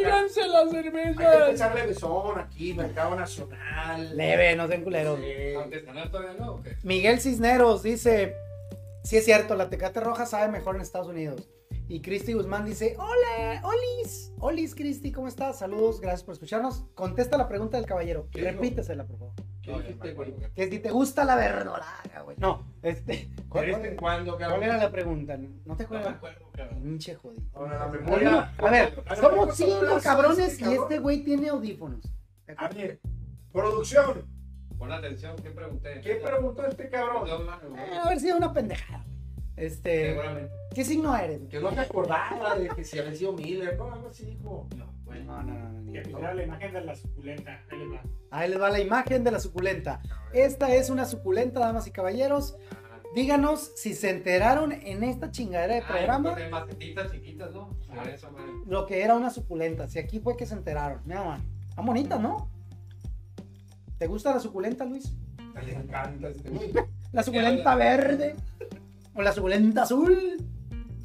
[0.48, 1.46] la Hay que cerveza!
[1.46, 4.16] empezar levesón aquí, mercado nacional.
[4.16, 5.20] Leve, no sean culeros.
[5.20, 5.54] Sí.
[5.54, 6.76] ¿Artesanal todavía no o qué?
[6.82, 8.34] Miguel Cisneros dice:
[9.04, 11.48] Sí, es cierto, la tecate roja sabe mejor en Estados Unidos.
[11.88, 14.32] Y Cristi Guzmán dice: Hola, Olis.
[14.40, 15.60] Olis, Cristi, ¿cómo estás?
[15.60, 16.86] Saludos, gracias por escucharnos.
[16.94, 18.26] Contesta la pregunta del caballero.
[18.32, 19.34] Repítesela, por favor.
[19.62, 22.36] Que- si te gusta la verdolaga, güey.
[22.38, 23.30] No, este.
[23.48, 24.62] ¿Cuál, De vez cuál- en cuando, cuál cabrón.
[24.64, 25.36] era la pregunta?
[25.36, 26.14] ¿No te No me acuerdas?
[26.16, 26.82] acuerdo, cabrón.
[26.82, 27.42] Pinche jodido.
[27.54, 28.30] Ahora la A memoria.
[28.60, 30.82] ver, A ver, somos ¿cuántas cinco cabrones este y cabrón?
[30.82, 32.00] este güey tiene audífonos.
[32.44, 32.76] ¿Te A acuerdas?
[32.76, 33.00] ver,
[33.52, 34.24] producción.
[34.78, 36.00] Pon atención, ¿qué pregunté?
[36.00, 37.28] ¿Qué preguntó este cabrón?
[37.28, 39.04] Eh, a ver si es una pendejada.
[39.04, 39.66] güey.
[39.66, 40.52] Este, Seguramente.
[40.74, 41.40] ¿qué signo eres?
[41.48, 44.66] Que no se acordaba de que si había sido Miller, no, algo así dijo.
[44.76, 45.24] No, güey.
[45.24, 46.20] No, no, no, no, Que no.
[46.34, 47.60] la imagen de la suculenta.
[47.70, 48.02] Ahí les va.
[48.30, 50.00] Ahí les va la imagen de la suculenta.
[50.32, 52.56] Esta es una suculenta, damas y caballeros.
[53.14, 57.68] Díganos si se enteraron en esta chingadera de programa de macetitas chiquitas, ¿no?
[57.94, 58.62] Por eso, man.
[58.66, 59.86] lo que era una suculenta.
[59.86, 61.02] Si aquí fue que se enteraron.
[61.04, 61.42] Mira, man.
[61.68, 62.48] Está bonita, ¿no?
[63.98, 65.14] ¿Te gusta la suculenta, Luis?
[65.64, 66.50] Le encanta este.
[67.12, 68.34] La suculenta verde
[69.14, 70.38] o la suculenta azul.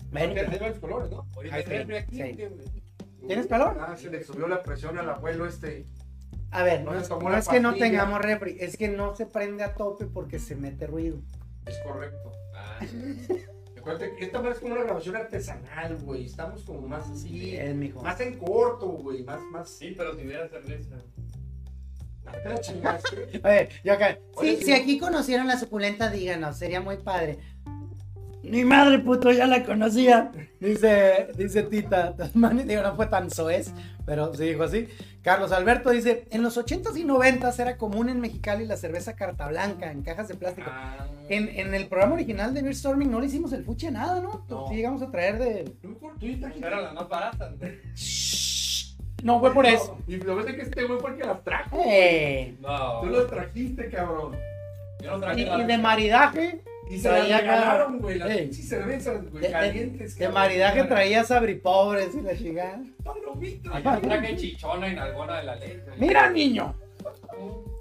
[0.09, 0.37] Ven,
[1.51, 1.65] Ahí
[3.27, 3.77] ¿Tienes calor?
[3.79, 5.85] Ah, se le subió la presión al abuelo este.
[6.51, 7.87] A ver, No es, tomó no la es que no pastilla.
[7.89, 11.19] tengamos refri, es que no se prende a tope porque se mete ruido.
[11.65, 12.31] Es correcto.
[12.55, 12.79] Ah,
[13.77, 16.25] Acuérdate que esta madre es como una grabación artesanal, güey.
[16.25, 17.29] Estamos como más así.
[17.29, 18.01] Bien, mijo.
[18.01, 19.23] Más en corto, güey.
[19.23, 19.69] Más, más.
[19.69, 20.95] sí, pero si hubiera cerveza.
[22.25, 23.39] Ah, te la chingaste.
[23.43, 24.17] A ver, yo acá.
[24.35, 24.65] Oye, Sí, sí.
[24.65, 27.39] si aquí conocieron la suculenta, díganos, sería muy padre.
[28.43, 30.31] Mi madre, puto, ya la conocía.
[30.59, 32.13] Dice, dice Tita.
[32.17, 32.63] Tasmania.
[32.65, 33.71] Digo, no fue tan soez,
[34.05, 34.87] pero se dijo así.
[35.21, 39.47] Carlos Alberto dice: En los 80s y 90s era común en Mexicali la cerveza carta
[39.49, 40.69] blanca en cajas de plástico.
[40.71, 43.91] Ah, En, en el programa original de Beer Storming no le hicimos el fuche a
[43.91, 44.45] nada, ¿no?
[44.47, 44.67] No.
[44.69, 45.73] Sí, llegamos a traer de.
[46.61, 47.79] Eran las más baratas, güey.
[49.23, 49.97] No fue por eso.
[50.07, 51.81] Y lo ves que este güey fue el que las trajo.
[51.85, 52.55] Eh.
[52.61, 53.01] No.
[53.01, 54.35] Tú las trajiste, cabrón.
[55.03, 58.17] Yo no Y, traje y de maridaje, Y se las Traía acá- regalaron, güey.
[58.17, 59.43] Las pinches cervezas, de, güey.
[59.43, 60.15] de- Calientes.
[60.15, 60.33] de cabrón.
[60.41, 62.81] maridaje traía sabripobres y la chingada.
[63.03, 63.85] Palomitas.
[63.85, 65.81] Aquí traje chichona y nalgona de la ley.
[65.85, 65.99] güey.
[65.99, 66.75] Mira, niño,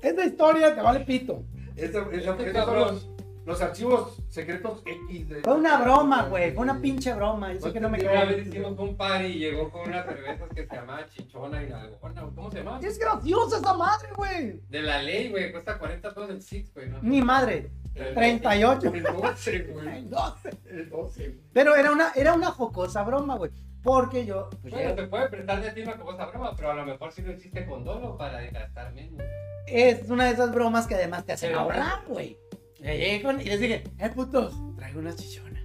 [0.02, 1.42] esta historia te vale pito.
[1.76, 3.08] Esa- esa- Este esos son los,
[3.44, 5.28] los archivos secretos X.
[5.28, 5.42] De...
[5.42, 7.52] Fue una broma, güey, fue una pinche broma.
[7.52, 10.48] Yo sé que no me Una vez hicimos un party y llegó con unas cervezas
[10.54, 12.22] que se llamaba chichona y nalgona.
[12.34, 12.80] ¿Cómo se llama?
[12.82, 14.60] Es graciosa esa madre, güey.
[14.68, 15.52] De la ley, güey.
[15.52, 16.88] Cuesta 40 pesos el six, güey.
[16.88, 16.98] ¿no?
[17.02, 18.92] Mi madre, 38.
[18.94, 19.88] El 12, güey.
[19.92, 20.50] Ay, 12.
[20.70, 21.38] El 12.
[21.52, 23.50] Pero era una, era una jocosa broma, güey.
[23.82, 26.84] Porque yo, pues, Bueno, te puede prestar de ti una cosa broma, pero a lo
[26.84, 29.22] mejor si no existe condolo para gastar menos.
[29.66, 32.36] es una de esas bromas que además te hacen Pero- ahorrar, güey.
[32.78, 35.62] Y les dije, eh, putos, traigo unas chichonas.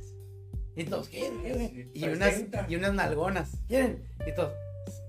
[0.76, 1.92] Y todos, ¿quieren?
[1.94, 2.66] Y unas, 60.
[2.70, 3.52] y unas nalgonas.
[3.68, 4.08] ¿Quieren?
[4.26, 4.54] Y todos,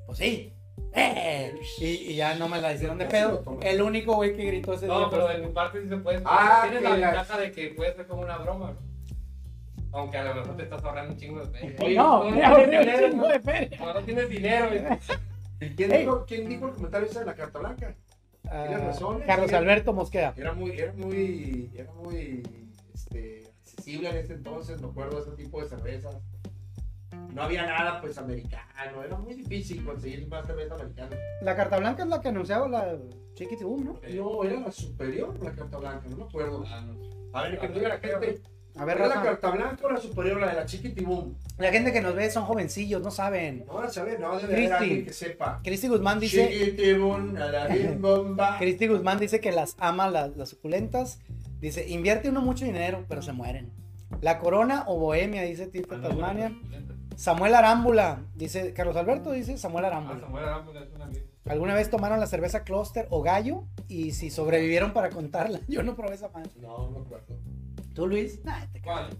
[0.06, 0.52] pues sí.
[0.94, 1.54] ¡Eh!
[1.78, 3.42] Y, y ya no me la hicieron de pedo.
[3.62, 4.94] El único güey que gritó ese día.
[4.94, 6.22] No, pero de mi parte sí se puede.
[6.24, 8.92] Ah, Tienes la ventaja de que puede ser como una broma, ¿no?
[9.92, 11.84] Aunque a lo mejor te estás ahorrando un chingo de peso.
[11.84, 13.78] Oye, no, me ahorré un chingo de feria.
[13.78, 14.98] Como no tienes dinero.
[15.76, 17.94] ¿Quién, dijo, ¿Quién dijo el comentario ese de la carta blanca?
[18.44, 19.54] Razón, eh, Carlos sí.
[19.54, 20.34] Alberto Mosqueda.
[20.36, 22.42] Era muy, era muy, era muy
[22.92, 26.16] este, accesible en ese entonces, me acuerdo de ese tipo de cervezas.
[27.32, 31.16] No había nada pues americano, era muy difícil conseguir más cerveza americana.
[31.40, 32.98] La carta blanca es la que anunciaba la
[33.34, 34.00] Chiquitibum, ¿no?
[34.14, 36.64] No, era la superior la carta blanca, no me acuerdo.
[36.66, 36.94] Ah, no.
[37.32, 38.42] A ver, que diga la gente,
[38.76, 41.34] A ver, ¿era la carta blanca o la superior, la de la chiquitibum?
[41.56, 43.64] la gente que nos ve son jovencillos, no saben.
[43.66, 44.74] No van a saber, no, debe haber Cristi.
[44.74, 45.60] alguien que sepa.
[45.64, 47.68] Cristi Guzmán dice, Chiquitibum, a la
[47.98, 48.58] bomba.
[48.58, 51.18] Cristi Guzmán dice que las ama las, las suculentas.
[51.60, 53.72] Dice, invierte uno mucho dinero, pero se mueren.
[54.20, 56.52] La Corona o Bohemia, dice Tita Tasmania.
[57.22, 60.20] Samuel Arámbula, dice Carlos Alberto, dice Samuel Ah, Arámbula.
[60.22, 61.24] Samuel Arámbula es un amigo.
[61.48, 63.62] ¿Alguna vez tomaron la cerveza Cluster o Gallo?
[63.86, 65.60] Y si sobrevivieron para contarla.
[65.68, 66.50] Yo no probé esa madre.
[66.60, 67.36] No, no me acuerdo.
[67.94, 68.44] ¿Tú, Luis?
[68.44, 69.10] Nah, te ¿Cuál?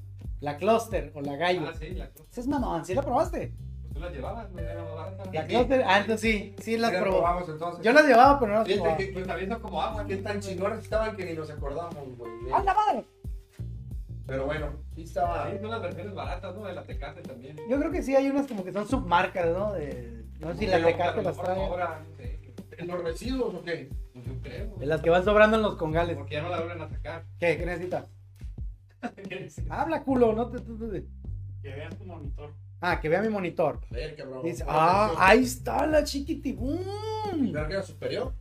[0.41, 1.63] La Cluster o la Gallo.
[1.69, 2.27] Ah, sí, la cruz.
[2.33, 3.53] Esa es mamón, ¿sí la probaste?
[3.83, 5.25] Pues tú la llevabas, güey, era más barata.
[5.33, 7.19] La Cluster, ah, entonces sí, sí las probó.
[7.21, 7.85] probamos entonces.
[7.85, 8.97] Yo las llevaba, pero no las probaba.
[8.97, 10.05] que- Pues también son como agua.
[10.07, 12.33] ¿Qué tan chingones estaban que ni nos acordamos, güey?
[12.53, 13.05] ¡A la madre!
[14.33, 15.53] Pero bueno, sí estaba.
[15.61, 16.65] Son las versiones baratas, ¿no?
[16.65, 17.55] De la Tecate también.
[17.69, 19.75] Yo creo que sí hay unas como que son submarcas, ¿no?
[19.75, 21.61] De, no sé si la Tecate las trae.
[22.79, 23.91] ¿En los residuos o qué?
[24.15, 24.75] Pues yo creo.
[24.79, 26.17] De las que van sobrando en los congales.
[26.17, 27.27] Porque ya no la vuelven a sacar.
[27.39, 27.59] ¿Qué?
[27.59, 28.07] ¿Qué necesitas?
[29.69, 30.63] Habla, culo, no te...
[31.63, 32.55] Que veas tu monitor.
[32.81, 33.81] Ah, que vea mi monitor.
[33.91, 34.45] A ver, cabrón.
[34.45, 36.81] Dice, ah, ahí está la chiquitibum.
[37.53, 38.33] ¿Verdad que era superior?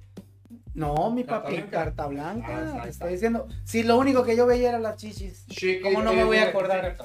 [0.74, 1.70] No, mi papi, blanca.
[1.72, 2.48] carta blanca.
[2.50, 2.90] Ah, está, te está.
[2.90, 3.48] estoy diciendo.
[3.66, 5.46] Si lo único que yo veía era las chichis.
[5.84, 6.98] ¿Cómo no me voy a acordar?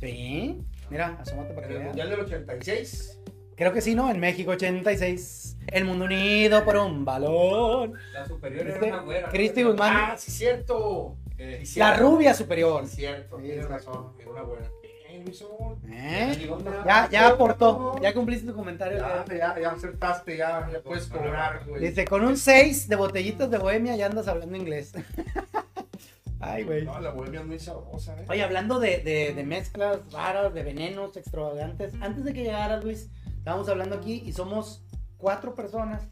[0.00, 0.60] Sí.
[0.90, 1.86] Mira, asómate para que veas.
[1.86, 3.20] Mundial del 86.
[3.56, 4.10] Creo que sí, ¿no?
[4.10, 5.58] En México 86.
[5.68, 7.94] El mundo unido por un balón.
[8.12, 9.28] La superior Este, era una güera.
[9.28, 9.96] Cristi Guzmán.
[9.96, 11.16] Ah, sí, cierto.
[11.38, 12.10] Eh, Sí, La cierto.
[12.10, 12.86] rubia superior.
[12.86, 13.36] Sí, cierto.
[13.38, 13.70] Sí, Tienes sí.
[13.70, 14.12] razón.
[14.18, 14.66] Era una buena.
[15.88, 16.48] ¿Eh?
[16.86, 17.98] Ya, ya aportó.
[18.02, 18.98] Ya cumpliste tu comentario.
[18.98, 21.80] Ya, ya, ya acertaste, ya, ya puedes cobrar, güey.
[21.82, 24.92] Dice, con un 6 de botellitas de bohemia ya andas hablando inglés.
[26.40, 26.84] Ay, güey.
[26.84, 28.26] No, la bohemia es muy sabrosa, ¿eh?
[28.28, 33.08] Oye, hablando de, de- de mezclas raras, de venenos extravagantes, antes de que llegara Luis,
[33.38, 34.82] estábamos hablando aquí y somos
[35.16, 36.02] cuatro personas.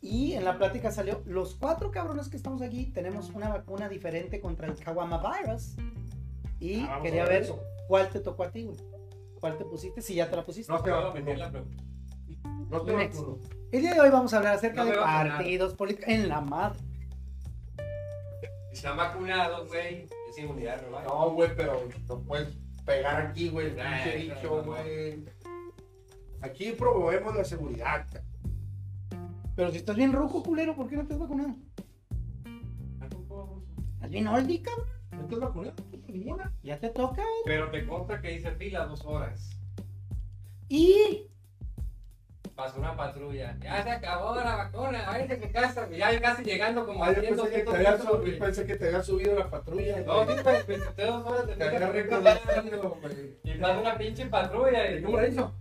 [0.00, 4.40] Y en la plática salió, los cuatro cabrones que estamos aquí tenemos una vacuna diferente
[4.40, 5.76] contra el Kawama virus.
[6.58, 7.62] Y Ah, quería ver eso.
[7.88, 8.76] Cuál te tocó a ti, güey.
[9.40, 10.02] ¿Cuál te pusiste?
[10.02, 10.72] Si ya te la pusiste.
[10.72, 11.82] No te va meter la pregunta.
[12.70, 13.38] No te vacuno.
[13.72, 16.40] El día de hoy vamos a hablar acerca No de a partidos políticos en la
[16.40, 16.78] madre.
[18.70, 21.06] Si están vacunados, güey, es inmunidad rebaja.
[21.06, 22.56] No, güey, pero no puedes
[22.86, 25.24] pegar aquí, güey, el Nah, pinche eso dicho, no, güey.
[26.40, 28.06] Aquí promovemos la seguridad.
[29.54, 31.54] Pero si estás bien rojo, culero, ¿por qué no te has vacunado?
[33.94, 34.86] ¿Estás bien oldie, cabrón?
[35.12, 35.74] ¿No te has vacunado?
[36.12, 36.52] Ninguna.
[36.62, 37.22] Ya te toca.
[37.46, 39.50] Pero te consta que dice fila dos horas.
[40.68, 41.28] Y
[42.54, 43.56] Pasó una patrulla.
[43.62, 45.88] Ya se acabó la vacuna, váyanse a su casa.
[45.90, 48.22] Ya casi llegando como a Ah, yo 100, pensé que, te 200 había metros, subido,
[48.26, 48.38] güey.
[48.38, 50.00] pensé que te había subido la patrulla.
[50.00, 50.36] No, güey.
[50.36, 53.38] sí, pues, pues, usted dos horas de Te había güey.
[53.42, 54.90] Y pasa una pinche patrulla.
[54.90, 55.52] ¿Y Y cómo la hizo?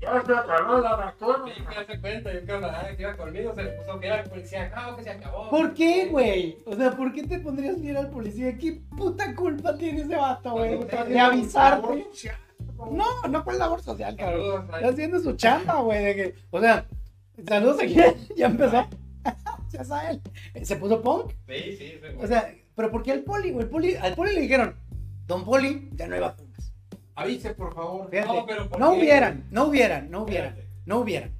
[0.00, 1.38] Ya se acabó la vacuna.
[1.46, 4.20] Sí, que hace cuenta, y un camarada que iba conmigo se le puso que era
[4.20, 5.50] el policía, que se acabó.
[5.50, 6.58] ¿Por qué, güey?
[6.66, 8.56] O sea, ¿por qué te pondrías bien al policía?
[8.58, 10.78] ¿Qué puta culpa tiene ese vato, güey?
[11.08, 12.06] De avisarte.
[12.90, 14.68] No, no fue labor social, cabrón.
[14.74, 16.04] Está haciendo su chamba, güey.
[16.04, 16.86] de que- O sea,
[17.48, 17.96] saludos aquí.
[18.36, 18.86] Ya empezó.
[19.70, 20.20] Ya sabe.
[20.62, 21.32] Se puso punk.
[21.48, 22.00] Sí, sí.
[22.20, 23.64] O sea, ¿pero por qué al poli, güey?
[23.64, 24.76] El poli, al poli le dijeron,
[25.26, 26.45] don poli, ya no hay vacunas.
[27.16, 28.10] Avise, por favor.
[28.10, 31.32] Fíjate, No, pero ¿por no hubieran, no hubieran, no hubieran, no hubieran.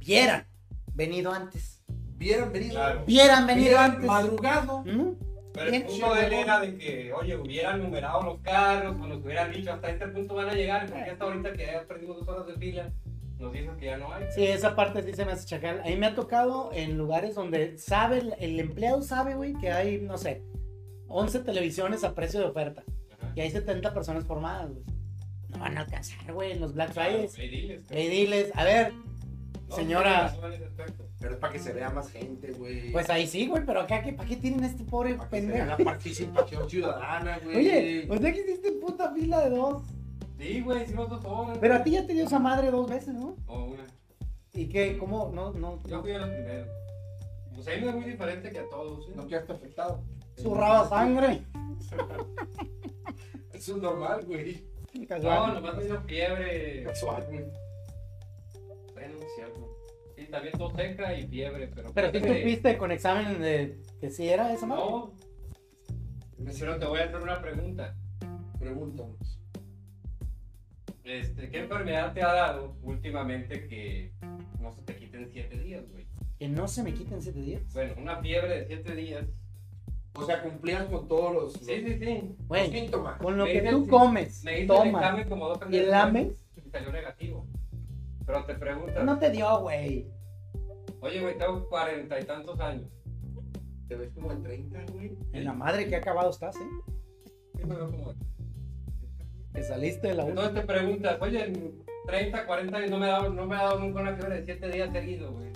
[0.00, 0.46] Vieran
[0.94, 1.82] venido antes.
[2.16, 2.74] Vieran venido.
[2.74, 3.04] Claro.
[3.06, 4.06] Vieran venido Vieran antes.
[4.06, 4.82] madrugado.
[4.84, 5.14] ¿Mm?
[5.54, 9.22] Pero el punto de él era de que, oye, hubieran numerado los carros, o nos
[9.22, 12.28] hubieran dicho hasta este punto van a llegar, porque hasta ahorita que ya perdimos dos
[12.28, 12.90] horas de fila,
[13.38, 14.24] nos dicen que ya no hay.
[14.34, 15.82] Sí, esa parte sí se me hace chacal.
[15.84, 19.70] A mí me ha tocado en lugares donde sabe, el- el empleado sabe, güey, que
[19.70, 20.42] hay, no sé,
[21.08, 22.82] 11 televisiones a precio de oferta.
[23.20, 23.32] Ajá.
[23.36, 24.84] Y hay 70 personas formadas, güey.
[25.62, 27.38] Van a alcanzar, güey, en los Black Fridays.
[27.38, 28.92] Ey, diles, Ey, diles, a ver,
[29.68, 30.34] No, señora.
[31.20, 32.90] Pero es para que se vea más gente, güey.
[32.90, 35.40] pues ahí sí, güey, pero acá, ¿qué, ¿para qué tienen a este pobre para que
[35.40, 35.78] se vea pendejo?
[35.78, 37.56] la participación ciudadana, güey.
[37.58, 39.84] Oye, pues ya que hiciste puta fila de dos.
[40.36, 41.58] Sí, güey, hicimos dos horas.
[41.60, 43.36] Pero a ti ya te dio esa madre dos veces, ¿no?
[43.46, 43.86] O una.
[44.52, 44.98] ¿Y qué?
[44.98, 45.30] ¿Cómo?
[45.32, 45.80] No, no.
[45.88, 46.66] Yo fui a los primeros.
[47.54, 49.12] Pues ahí no es muy diferente que a todos, ¿sí?
[49.14, 50.02] No quedaste afectado.
[50.36, 51.42] Zurraba sangre.
[53.52, 54.64] Eso es normal, güey.
[55.22, 56.84] No, nomás me dio fiebre.
[56.84, 57.44] Casual, güey.
[58.92, 59.78] Bueno, cierto.
[60.16, 61.92] Sí, también tos seca y fiebre, pero.
[61.92, 64.82] Pero sí fíjate, supiste con examen de que sí era esa madre.
[64.82, 65.14] No,
[66.58, 67.96] pero te voy a hacer una pregunta.
[68.58, 69.38] Pregúntanos.
[71.04, 74.12] Este, ¿Qué enfermedad te ha dado últimamente que
[74.60, 76.06] no se te quiten siete días, güey?
[76.38, 77.72] Que no se me quiten siete días.
[77.72, 79.41] Bueno, una fiebre de siete días.
[80.14, 82.22] O sea, cumplían con todos los, Sí, sí, sí.
[82.38, 83.18] los Güey, síntomas.
[83.18, 85.02] con lo Me que hice tú el- comes, Me hice el tomas.
[85.02, 86.42] examen como dos ¿Y lames?
[86.56, 87.46] y salió negativo.
[88.26, 90.06] Pero te preguntas, No te dio, güey.
[91.00, 92.88] oye, güey, tengo cuarenta y tantos años.
[93.88, 95.16] Te ves como en 30, güey.
[95.32, 96.68] En la madre que acabado estás, ¿eh?
[97.56, 98.14] Sí, me veo como-
[99.54, 100.26] Que saliste de la.
[100.28, 103.62] Entonces te preguntas, oye, en 30, 40 años no me ha dado, no me ha
[103.64, 105.50] dado nunca una fiebre de 7 días seguidos, güey.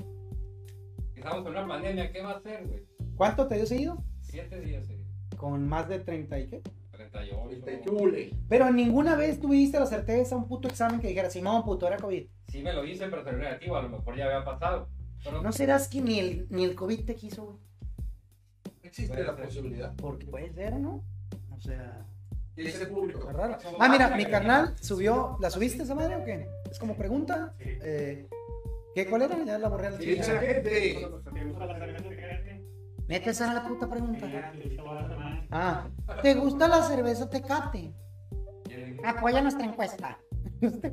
[1.15, 2.83] Estamos con una pandemia, ¿qué va a hacer, güey?
[3.17, 4.03] ¿Cuánto te dio seguido?
[4.37, 5.07] 7 días seguidos.
[5.39, 6.63] Con más de 30 y qué.
[6.93, 7.37] 38.
[7.41, 8.31] Ahorita hay que hule.
[8.49, 12.27] Pero ninguna vez tuviste la certeza, un puto examen que dijera, Simón, puto, era COVID.
[12.49, 14.89] Sí me lo hice, pero salió negativo, a lo mejor ya había pasado.
[15.25, 17.57] Pero ¿No serás que ni el, ni el COVID te quiso, güey?
[18.83, 19.45] Existe la ser.
[19.47, 19.95] posibilidad.
[19.97, 21.03] Porque puede ser, ¿no?
[21.57, 22.07] O sea,
[22.55, 23.31] Dice público.
[23.33, 23.57] raro.
[23.79, 26.47] Ah, mira, mi carnal subió, ¿la subiste esa madre o qué?
[26.71, 27.55] Es como pregunta.
[27.59, 28.29] Eh,
[28.95, 29.43] ¿qué, ¿Cuál era?
[29.45, 29.91] Ya la borré a
[33.09, 34.27] Neta, esa era la puta pregunta.
[35.51, 35.87] Ah,
[36.23, 37.93] ¿te gusta la cerveza Tecate?
[39.05, 40.19] Apoya nuestra encuesta.
[40.61, 40.91] Este.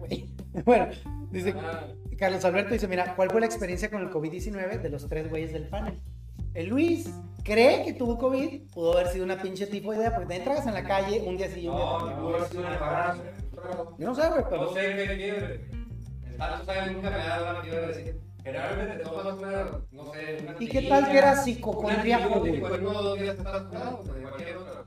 [0.66, 0.88] Bueno,
[1.32, 1.88] dice Ah,
[2.18, 5.54] Carlos Alberto dice, mira, ¿cuál fue la experiencia con el COVID-19 de los tres güeyes
[5.54, 6.02] del panel?
[6.54, 7.10] El Luis
[7.44, 10.68] cree que tuvo COVID, pudo haber sido una pinche tipo de idea, porque te entras
[10.68, 12.20] en la calle un día sí y un día No, también.
[12.20, 13.24] Pudo haber sido un embarazo.
[13.98, 14.74] Yo no sé, güey, No pero...
[14.74, 15.70] sé qué fiebre.
[16.30, 18.22] El tanto sabe nunca me ha dado una fiebre decir.
[18.44, 22.52] Generalmente te tomas una, no sé, una ¿Y qué tal que era psicocondriaco, güey?
[22.52, 24.84] antibiótico en uno o dos días te estás curado, o de cualquier otra.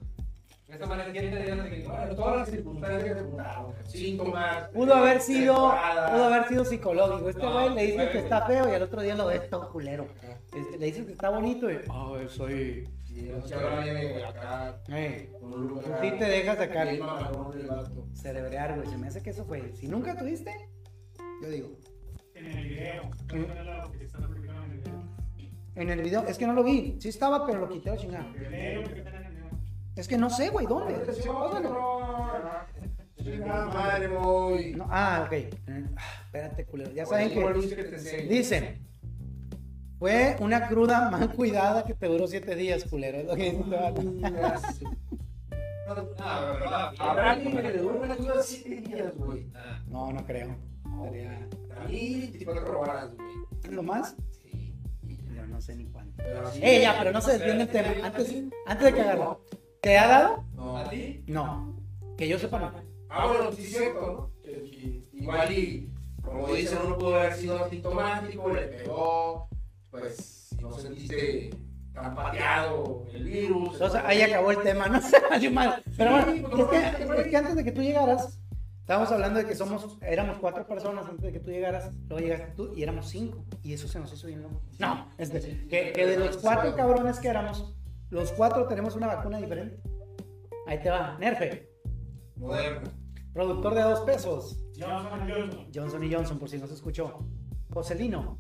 [0.66, 4.68] De esta manera, siete días de que, bueno, Todas las circunstancias secundarias, síntomas.
[4.70, 7.28] Pudo haber sido, pudo haber sido psicológico.
[7.30, 9.70] Este No, güey le dice que está feo y al otro día lo ves todo
[9.70, 10.07] culero.
[10.52, 11.78] Este, Le dices que está bonito y...
[11.88, 12.88] Ah, soy...
[13.04, 13.30] Sí,
[14.90, 15.30] Eh,
[16.02, 16.88] sí te dejas sacar.
[18.14, 18.88] Cerebrear, güey.
[18.88, 19.72] Se me hace que eso fue...
[19.74, 20.52] Si nunca tuviste,
[21.42, 21.68] yo digo...
[22.47, 23.03] En el video.
[23.28, 25.03] ¿Cuál fue la que publicando en el video?
[25.74, 26.97] En el video, es que no lo vi.
[27.01, 28.26] Sí estaba, pero lo quité la chingada.
[29.97, 30.94] Es que no sé, güey, ¿dónde?
[33.47, 34.74] Madre, voy.
[34.74, 35.32] No, ah, ok.
[36.26, 36.92] Espérate, culero.
[36.92, 38.26] Ya saben Oye, ¿cómo que...
[38.28, 38.86] Dicen...
[39.99, 43.16] Fue una cruda mal cuidada que te duró siete días, culero.
[43.16, 44.03] Es lo que dice vato.
[45.88, 46.92] Verdad.
[46.99, 49.47] Habrá alguien que le dure una ayuda siete días, güey.
[49.88, 50.55] No, no creo.
[51.05, 51.49] Sería...
[51.76, 53.74] A mí 24 horas, güey.
[53.74, 54.16] ¿Lo más?
[54.42, 54.74] Sí.
[55.34, 56.14] Yo no sé ni cuánto.
[56.16, 57.88] Pero así- Eh, ya, pero no se desvíen del tema.
[58.07, 58.34] Antes,
[58.66, 59.44] antes de cagarlo.
[59.80, 60.44] ¿Te ha dado?
[60.55, 60.78] No.
[60.78, 61.22] ¿A ti?
[61.26, 61.76] No.
[62.16, 62.72] Que yo sepa, no.
[63.09, 64.42] Ah, bueno, sí es cierto, ¿no?
[64.42, 65.92] Que- que Igual y,
[66.22, 69.49] como dicen, uno pudo haber sido asintomático, le pegó,
[69.90, 71.51] pues, no sentiste
[71.94, 73.72] tan pateado el virus.
[73.74, 75.82] Entonces ahí acabó el tema, no se valió mal.
[75.97, 78.38] Pero bueno, es que, es que antes de que tú llegaras,
[78.87, 82.53] estábamos hablando de que somos, éramos cuatro personas antes de que tú llegaras, luego llegaste
[82.55, 83.45] tú y éramos cinco.
[83.64, 84.62] Y eso se nos hizo bien loco.
[84.78, 87.74] No, es de- que, que de los cuatro cabrones que éramos,
[88.11, 89.80] los cuatro tenemos una vacuna diferente.
[90.68, 91.68] Ahí te va, Nerfe,
[92.37, 92.82] Moderna.
[93.32, 94.62] productor de dos pesos.
[94.78, 95.66] Johnson Johnson.
[95.74, 97.18] Johnson y Johnson, por si no se escuchó.
[97.74, 98.39] Joselino.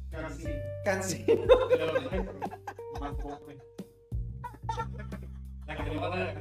[0.84, 1.42] Cancino.
[3.20, 3.58] Pobre.
[5.66, 6.32] La que te van a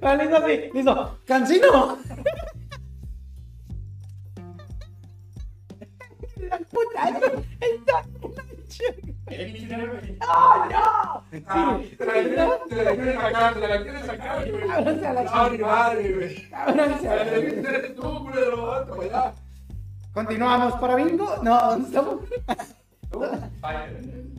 [0.00, 1.18] Ah, listo, así, listo.
[1.26, 1.98] Cancino.
[11.46, 12.14] Ah, te la
[13.20, 14.70] sacar, te la sacar, güey.
[14.70, 16.48] Ábranse a la mi madre, güey.
[16.52, 19.34] Ábranse a la- Eres tú, culero, vato, ya.
[20.12, 21.36] Continuamos para bingo.
[21.42, 22.16] No, ¿dónde estamos?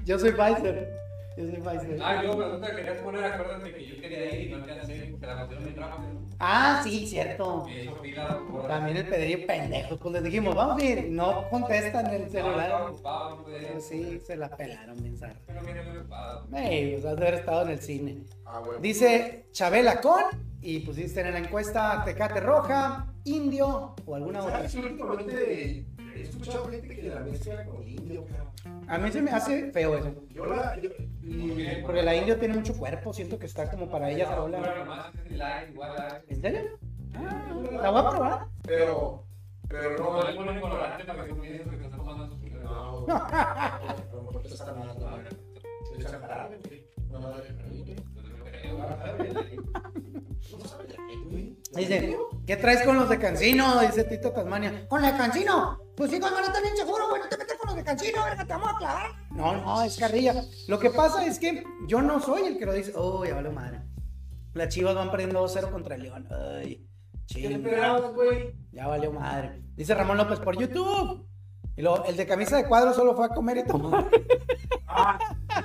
[0.06, 0.90] Yo soy Pfizer.
[1.38, 2.00] Yo soy Pfizer.
[2.02, 5.08] Ah, yo, pero no te querías poner, acuérdate que yo quería ir y no alcancé
[5.12, 6.10] porque la canción bien rápido.
[6.40, 7.66] Ah, sí, cierto.
[7.66, 9.98] Me hizo fila por También el Pedrillo pendejo.
[9.98, 11.10] Pues les dijimos, vamos a ir.
[11.10, 12.82] No contestan el No, estaba celular.
[12.90, 13.72] ocupado, no podía.
[13.74, 15.36] Pues sí, se la pelaron, mensaje.
[15.46, 16.48] Pero viene muy ocupado.
[16.56, 18.18] Ey, pues has de haber estado en el cine.
[18.46, 18.80] Ah, güey.
[18.82, 20.22] Dice Chabela con
[20.62, 24.70] y pusiste en la encuesta Tecate Roja, Indio o alguna otra.
[24.70, 24.76] ¿Sabes?
[24.76, 25.86] Últimamente
[26.20, 28.84] he escuchado gente que la mezcla con indio, cabrón.
[28.88, 30.14] A mí se me hace feo eso.
[30.30, 30.80] Yo la.
[30.80, 30.90] Yo,
[31.24, 35.12] y- Porque la Indio tiene mucho cuerpo, siento que está como para ella sola.
[36.28, 36.80] ¿En serio?
[37.16, 37.48] Ah,
[37.82, 38.48] la voy a probar.
[38.64, 39.24] pero.
[39.68, 40.22] Pero no.
[40.22, 42.64] No le ponen colorante para que tú pienses que están tomando su culero.
[43.08, 43.80] No, a
[44.14, 44.94] lo mejor te está mal, ¿no?
[47.12, 47.46] No, no, no, no.
[51.76, 53.80] Dice, ¿qué traes con los de Cancino?
[53.82, 54.88] Dice Tito Tasmania.
[54.88, 55.80] ¿Con los de Cancino?
[55.96, 57.22] Pues sí, van a estar bien seguro, güey.
[57.22, 59.12] No te metes con los de Cancino, verga, te vamos a clavar.
[59.32, 60.44] No, no, es carrilla.
[60.68, 62.92] Lo que pasa es que yo no soy el que lo dice.
[62.96, 63.82] Oh, ya vale madre.
[64.54, 66.28] Las chivas van perdiendo 2-0 contra el León.
[66.32, 66.88] Ay,
[67.28, 67.52] ¿Qué ching.
[67.54, 68.56] esperabas, güey?
[68.72, 69.62] Ya valió madre.
[69.76, 71.28] Dice Ramón López por YouTube.
[71.78, 74.10] Y luego, el de camisa de cuadro solo fue a comer y tomar.
[74.88, 75.18] Ah,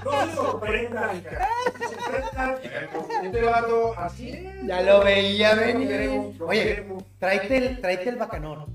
[0.05, 1.49] no se sorprendan, cara.
[1.81, 3.25] No se sorprendan.
[3.25, 4.67] Este vato así es.
[4.67, 6.37] Ya lo veía venir.
[6.41, 6.85] Oye,
[7.19, 8.67] tráete el, tráete el bacanor.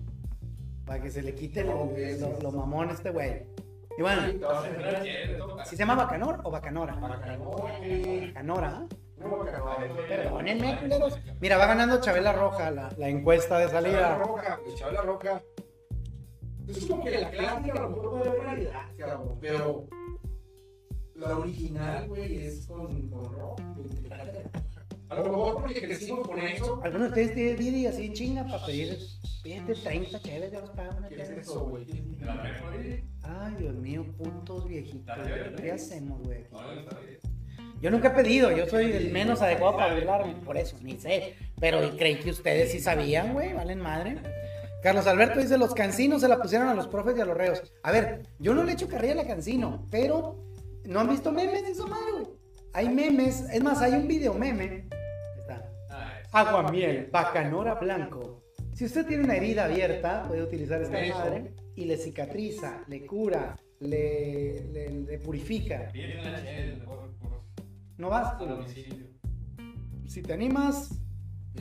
[0.85, 1.89] Para que se le quite lo,
[2.19, 3.43] lo- lo mamón a este güey.
[3.97, 4.23] Y bueno,
[5.63, 6.95] ¿si se llama bacanor o bacanora?
[6.95, 8.85] Bacanora, ¿ah?
[10.07, 11.17] Perdónenme, culeros.
[11.39, 14.17] Mira, va ganando Chabela Roja la, la encuesta de Chabela salida.
[14.17, 15.41] Roca, pues, Chabela Roca.
[16.67, 18.81] Es como que la clásica a lo mejor puede haber realidad,
[19.39, 19.87] pero
[21.15, 23.61] la original, güey, es con, con rock.
[25.07, 26.81] A lo mejor porque crecimos con eso.
[26.83, 28.97] ¿Alguno de ustedes tiene Didi así en chinga para pedir?
[29.43, 31.85] Pídete 30 chéves, ya los pagan una ¿Qué es eso, güey?
[31.85, 33.03] ¿De la Mercury?
[33.21, 35.15] Ay, Dios mío, putos viejitos.
[35.57, 36.45] ¿Qué hacemos, güey?
[37.81, 41.35] Yo nunca he pedido, yo soy el menos adecuado para burlarme, por eso, ni sé.
[41.59, 44.17] Pero creí que ustedes sí sabían, güey, valen madre.
[44.81, 47.73] Carlos Alberto dice, los cancinos se la pusieron a los profes y a los reos.
[47.83, 50.45] A ver, yo no le echo carrilla a la cancino, pero
[50.87, 52.25] ¿no han visto memes de esa madre, güey?
[52.73, 54.87] Hay memes, es más, hay un video meme
[56.31, 58.43] Aguamiel, bacanora blanco.
[58.73, 63.55] Si usted tiene una herida abierta, puede utilizar esta madre y le cicatriza, le cura,
[63.79, 65.91] le, le- le purifica.
[67.97, 68.33] ¿No vas?
[68.33, 69.07] a domicilio.
[70.07, 70.91] Si te animas,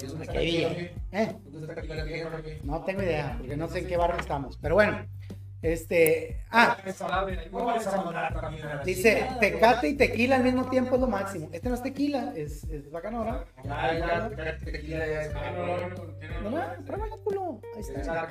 [0.01, 0.93] ¿Y eso ¿a está qué?
[1.13, 1.37] ¿Eh?
[1.45, 2.65] ¿Dónde está?
[2.65, 4.59] No tengo idea, porque no sé en qué barrio estamos.
[4.61, 5.07] Pero bueno,
[5.73, 6.41] este.
[6.51, 6.77] Ah,
[7.51, 11.01] ¿Cómo vas a mandar también a la dice tecate y tequila al mismo tiempo es
[11.01, 11.49] lo máximo.
[11.53, 13.47] Este no es tequila, es, es bacanora.
[13.65, 17.17] Ya, ya, ya, tequila ya es- Ah, no, no, no, tiene No, una- no, pruébalo,
[17.25, 17.61] culo.
[17.75, 18.29] Ahí Es está.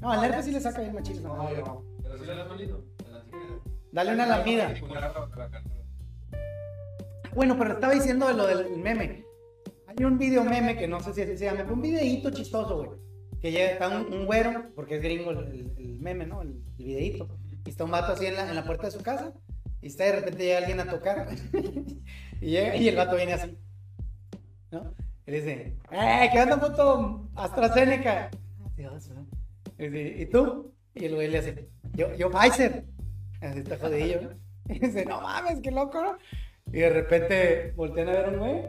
[0.00, 1.22] No, al herpes sí le saca bien machín.
[1.22, 1.84] No, yo no.
[2.02, 2.74] Pero sí la chica.
[3.92, 4.72] Dale una lamida.
[7.34, 9.24] Bueno, pero estaba diciendo de lo del meme.
[9.86, 12.90] Hay un video meme que no sé si se llama, pero un videíto chistoso, güey.
[13.40, 16.42] Que llega, está un, un güero, porque es gringo el, el- meme, ¿no?
[16.42, 17.28] El, el videíto.
[17.64, 19.32] Y está un vato así en la, en la puerta de su casa.
[19.82, 21.26] Y está de repente llega alguien a tocar.
[22.40, 23.56] y llega y el vato viene así.
[24.70, 24.94] ¿No?
[25.26, 26.28] Y dice, ¡eh!
[26.32, 27.28] ¿Qué onda, puto?
[27.34, 28.30] AstraZeneca.
[28.76, 29.26] Dios, ¿no?
[29.78, 30.72] Y dice, ¿y tú?
[30.94, 32.84] Y el güey le hace, yo, yo Pfizer.
[33.40, 34.30] Así está jodidillo, ¿no?
[34.74, 36.18] Y dice, no mames, qué loco, ¿no?
[36.72, 38.62] Y de repente voltean a ver a un güey.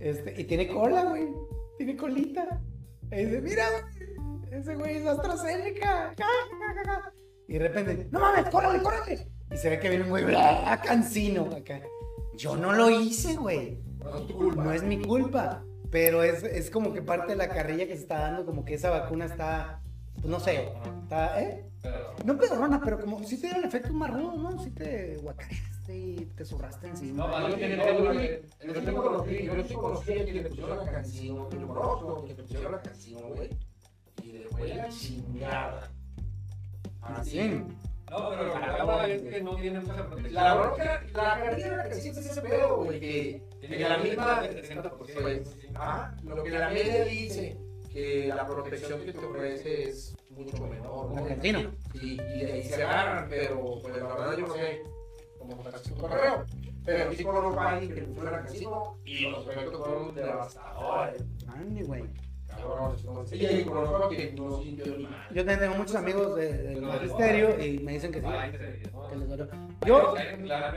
[0.00, 1.28] Este, y tiene cola, güey.
[1.78, 2.60] Tiene colita.
[3.12, 4.12] Y dice, mira, güey.
[4.52, 6.14] Ese güey es AstraZeneca.
[7.48, 9.28] Y de repente, no mames, córrele, córrele.
[9.50, 10.80] Y se ve que viene un güey, ¡bla!
[10.84, 11.80] cansino acá.
[12.36, 13.82] Yo no lo hice, güey.
[13.98, 14.64] No es tu culpa.
[14.64, 15.64] No es mi culpa.
[15.90, 18.74] Pero es, es como que parte de la carrilla que se está dando, como que
[18.74, 19.82] esa vacuna está,
[20.14, 20.70] pues no sé,
[21.02, 21.66] está, ¿eh?
[22.24, 24.62] No pedorrona, pero como si te dio el efecto más rudo, ¿no?
[24.62, 25.18] Si te
[25.92, 27.26] y te zurraste encima.
[27.26, 28.40] no, No, no, yo yo güey.
[28.66, 32.34] yo sí conocí, yo sí conocí a quien le pusieron la canción, yo conozco que
[32.34, 33.50] le pusieron la canción, güey,
[34.22, 35.90] y le fue la chingada.
[37.24, 37.62] Sí.
[38.10, 40.34] No, pero es que no tiene mucha protección.
[40.34, 44.42] La bronca, la de la canción es ese pedo, güey, que, que la misma,
[44.98, 47.56] pues, ajá, lo que la media dice,
[47.90, 51.22] que la protección que te ofrece es mucho menor, Como ¿no?
[51.22, 51.72] argentino.
[51.94, 54.82] y, y de ahí se agarran, pero pues la verdad yo no sé
[55.50, 56.44] está su correo.
[56.84, 61.22] Pero sí conozco a alguien que fue al casino y los efectos fueron devastadores.
[61.48, 62.04] Ande, güey.
[62.60, 65.28] Conozco no sintió nada.
[65.32, 68.26] Yo tengo muchos amigos de- del magisterio y me dicen que sí.
[68.26, 69.08] Ese, ¿no?
[69.08, 69.48] que les dolió.
[69.86, 70.14] Yo,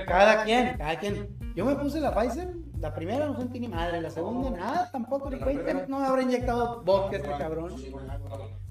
[0.07, 1.35] cada quien, cada quien.
[1.55, 5.29] Yo me puse la Pfizer, la primera no sentí ni madre, la segunda nada, tampoco.
[5.29, 7.73] no me habrá inyectado vodka este cabrón.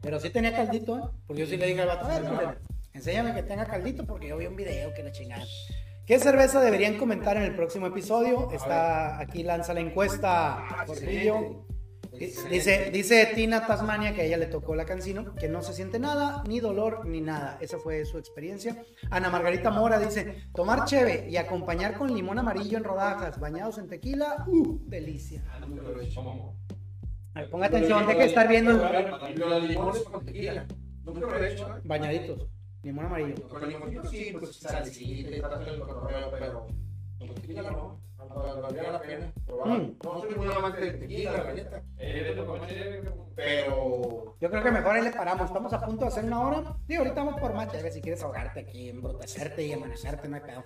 [0.01, 1.03] Pero sí tenía caldito, ¿eh?
[1.27, 2.55] Porque yo sí le dije al vato, a ver, culero,
[2.93, 5.45] enséñame que tenga caldito porque yo vi un video que la chingada.
[6.07, 8.51] ¿Qué cerveza deberían comentar en el próximo episodio?
[8.53, 11.65] Está aquí lanza la encuesta Gordillo.
[12.51, 15.99] Dice, dice Tina Tasmania que a ella le tocó la cancino, que no se siente
[15.99, 17.57] nada, ni dolor, ni nada.
[17.61, 18.85] Esa fue su experiencia.
[19.11, 23.89] Ana Margarita Mora dice, tomar cheve y acompañar con limón amarillo en rodajas, bañados en
[23.89, 24.79] tequila, ¡uh!
[24.87, 25.43] Delicia.
[27.35, 29.11] Ver, ponga atención, deje de estar viendo ¿eh?
[31.85, 32.47] bañaditos,
[32.85, 33.49] limón amarillo.
[33.49, 36.67] Con sí, pues salecita y tal, el cotorreo, pero
[37.19, 38.05] con tequila no.
[38.35, 39.33] Valdría la pena.
[39.47, 39.69] probar.
[39.69, 39.99] Mm.
[40.03, 41.83] No soy muy amante de tequila, la neta.
[41.99, 43.05] Eh,
[43.37, 44.37] Pero.
[44.41, 45.47] Yo creo que mejor ahí le paramos.
[45.47, 46.77] Estamos a punto de hacer una hora.
[46.87, 50.43] Sí, ahorita vamos por más chévere si quieres ahogarte aquí, embrutecerte y amanecerte, no hay
[50.43, 50.65] pedo.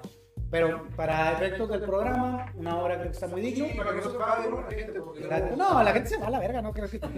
[0.51, 3.67] Pero para efectos del programa, una hora creo que está muy digno.
[3.67, 4.19] Sí, para que no.
[4.19, 7.01] La gente, porque luego- No, la gente se va a la verga, no creo que.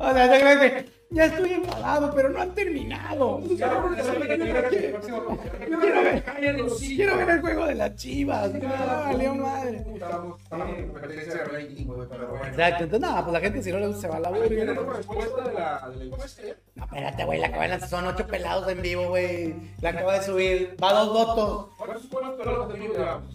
[0.00, 3.40] O sea, yo creo que ya estoy enfadado, pero no han terminado.
[3.40, 3.82] Quiero
[6.02, 6.22] ver,
[6.78, 8.52] quiero ver el juego de las chivas.
[8.52, 9.84] Valió madre.
[12.48, 14.30] Exacto, entonces nada, pues la gente si no le gusta se va a la.
[14.32, 16.42] ¿Tenemos respuesta de la, encuesta?
[16.74, 19.54] No, espérate, güey, la acaba de lanzar, son ocho pelados en vivo, güey.
[19.80, 21.66] La acaba de subir, va dos votos.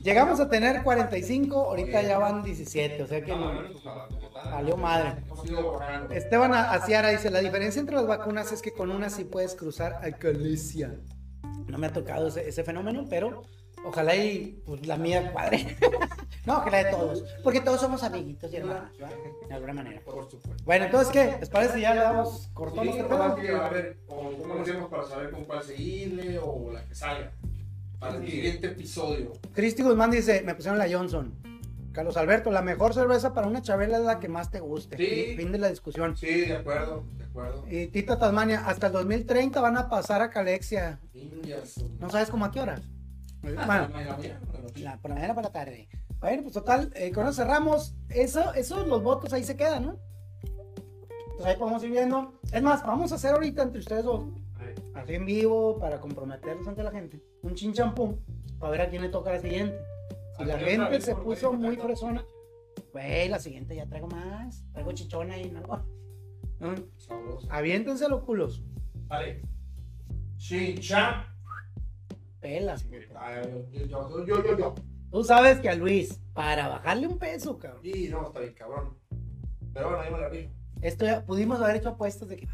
[0.03, 4.77] Llegamos a tener 45, ahorita ya van 17, o sea que Ah, pues, ah, valió
[4.77, 5.13] madre.
[6.11, 9.99] Esteban Aciara dice, la diferencia entre las vacunas es que con una sí puedes cruzar
[10.03, 10.99] a Galicia.
[11.67, 13.43] No me ha tocado ese, ese fenómeno, pero
[13.85, 15.77] ojalá y pues, la mía cuadre.
[16.45, 19.15] no, que la de todos, porque todos somos amiguitos y hermanos, ¿verdad?
[19.47, 20.01] de alguna manera.
[20.01, 20.63] Por supuesto.
[20.65, 21.37] Bueno, entonces, ¿qué?
[21.39, 23.35] ¿Les parece ya le damos cortón Sí, este pedo?
[23.35, 26.95] que, a ver, o ¿cómo lo hacemos para saber con cuál seguirle o la que
[26.95, 27.31] salga?
[27.99, 29.33] Para el siguiente episodio.
[29.53, 31.50] Cristi Guzmán dice, me pusieron la Johnson.
[31.91, 34.97] Carlos Alberto, la mejor cerveza para una chabela es la que más te guste.
[34.97, 35.35] Sí.
[35.35, 36.15] Fin de la discusión.
[36.15, 37.65] Sí, de acuerdo, de acuerdo.
[37.69, 40.99] Y Tita Tasmania, hasta el 2030 van a pasar a Calexia.
[41.13, 41.83] Indias.
[41.99, 42.81] ¿No sabes cómo a qué horas?
[43.41, 43.59] Bueno,
[44.75, 45.89] la, por la mañana para la tarde.
[46.19, 47.95] Bueno, pues total, eh, con eso cerramos.
[48.09, 49.99] Eso, eso, los votos ahí se quedan, ¿no?
[51.35, 52.39] Pues ahí podemos ir viendo.
[52.53, 54.25] Es más, vamos a hacer ahorita entre ustedes dos,
[54.93, 58.19] así en vivo, para comprometerlos ante la gente, un chinchampú,
[58.59, 59.75] para ver a quién le toca la siguiente.
[60.41, 62.25] Si la gente se puso muy fresona,
[62.91, 64.63] güey, la siguiente ya traigo más.
[64.73, 65.85] Traigo chichona ahí, ¿no?
[66.61, 66.75] Mm.
[67.49, 68.61] Aviéntense los culos.
[69.07, 69.41] Vale.
[70.37, 71.25] Chincha.
[72.39, 72.99] Pelas, Yo,
[73.87, 74.75] yo, yo, yo, yo.
[75.11, 77.81] Tú sabes que a Luis, para bajarle un peso, cabrón.
[77.83, 78.95] Y no, está bien, cabrón.
[79.73, 80.53] Pero bueno, ahí me la rifo.
[80.81, 82.47] Esto ya pudimos haber hecho apuestas de que.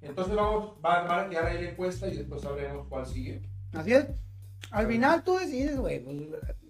[0.00, 3.42] Entonces vamos, van, van a quedar ahí la encuesta y después sabremos cuál sigue.
[3.72, 4.06] Así es.
[4.70, 6.00] Al final tú decides, güey.
[6.00, 6.16] Pues,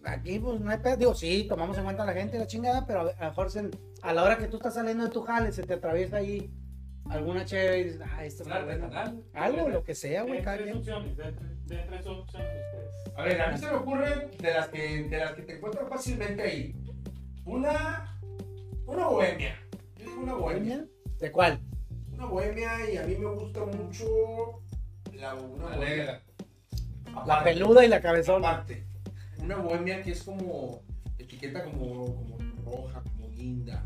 [0.04, 0.96] aquí, pues no hay pedo.
[0.96, 3.70] Digo, sí, tomamos en cuenta a la gente la chingada, pero a lo mejor se-
[4.02, 6.50] a la hora que tú estás saliendo de tu jale, se te atraviesa ahí
[7.10, 8.88] alguna chévere y dices, ah, esto está bueno.
[9.34, 10.78] Algo, lo que sea, güey, cada tres quien.
[10.78, 11.34] opciones, den
[11.66, 13.16] tres- opciones ustedes.
[13.16, 15.88] A ver, a mí se me ocurre de las que, de las que te encuentras
[15.88, 16.74] fácilmente ahí.
[17.44, 18.18] Una,
[18.86, 19.56] una bohemia.
[19.96, 20.86] Yo digo una bohemia.
[21.18, 21.58] ¿De cuál?
[22.12, 24.04] Una bohemia y a mí me gusta mucho
[25.12, 26.22] la, una La bohemia.
[27.26, 28.50] La peluda y la cabezona.
[28.50, 28.86] Aparte,
[29.38, 30.82] una bohemia que es como
[31.18, 33.84] etiqueta como, como roja, como guinda.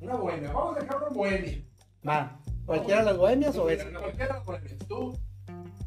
[0.00, 0.52] Una bohemia.
[0.52, 1.64] Vamos a dejarlo en bohemia.
[2.06, 2.40] Va.
[2.66, 3.90] ¿Cualquiera de las bohemias o esa?
[3.90, 4.78] Cualquiera de las bohemias.
[4.88, 5.18] Tú,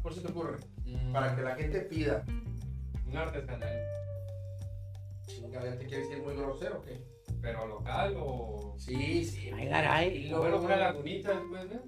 [0.02, 0.58] por si te ocurre.
[0.84, 2.24] Mm, Para que la gente pida.
[3.06, 3.68] Un artesanal.
[5.26, 7.04] Chinga, ya te quieres ir muy grosero, ¿o qué?
[7.40, 8.74] Pero local o.
[8.78, 9.50] Sí, sí.
[9.54, 10.16] Ay, caray.
[10.16, 11.80] Y luego una lagunita después, ¿no?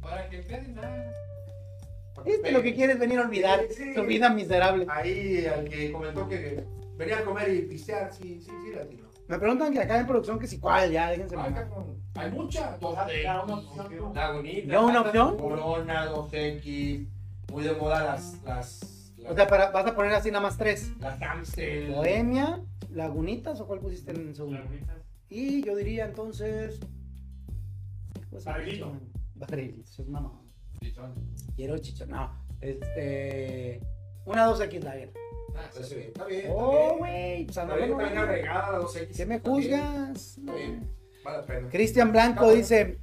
[0.00, 1.12] Para que quede nada.
[2.24, 3.60] Este lo que quieres venir a olvidar.
[3.70, 3.92] Sí.
[3.94, 4.86] Tu vida miserable.
[4.88, 6.64] Ahí al que comentó que
[6.96, 9.06] venía a comer y pistear, sí, sí, sí, latino.
[9.28, 12.00] Me preguntan que acá en producción que si cuál, ya, déjense cabrón.
[12.14, 12.78] Hay muchas.
[12.80, 14.14] Dos opción.
[14.14, 14.72] Lagunita.
[14.72, 15.36] ¿Yo una opción?
[15.36, 17.06] Corona, 2X.
[17.52, 18.40] Muy de moda las.
[18.44, 20.92] las, las O sea, para- vas a poner así nada más tres.
[21.00, 21.92] las Amstel.
[21.92, 22.60] Bohemia,
[22.90, 24.50] Lagunitas o cuál pusiste en su.
[24.50, 24.96] Lagunitas.
[25.28, 26.78] Y yo diría entonces.
[28.30, 28.92] pues, Barrilito.
[29.34, 30.40] Barrilito, es mamá.
[30.80, 31.14] Chichón.
[31.54, 32.10] Quiero chichón.
[32.10, 33.80] No, este.
[34.24, 35.12] Una 2X Lager.
[35.54, 35.94] Ah, Pues, sí.
[35.98, 36.46] Está bien.
[36.50, 37.44] Oh, güey.
[37.46, 39.16] Pues a Está lo bien, está bien no- agregada la 2X.
[39.16, 40.38] ¿Qué me juzgas?
[40.38, 40.90] Está bien.
[41.24, 41.68] Vale la pena.
[41.70, 42.98] Cristian Blanco dice.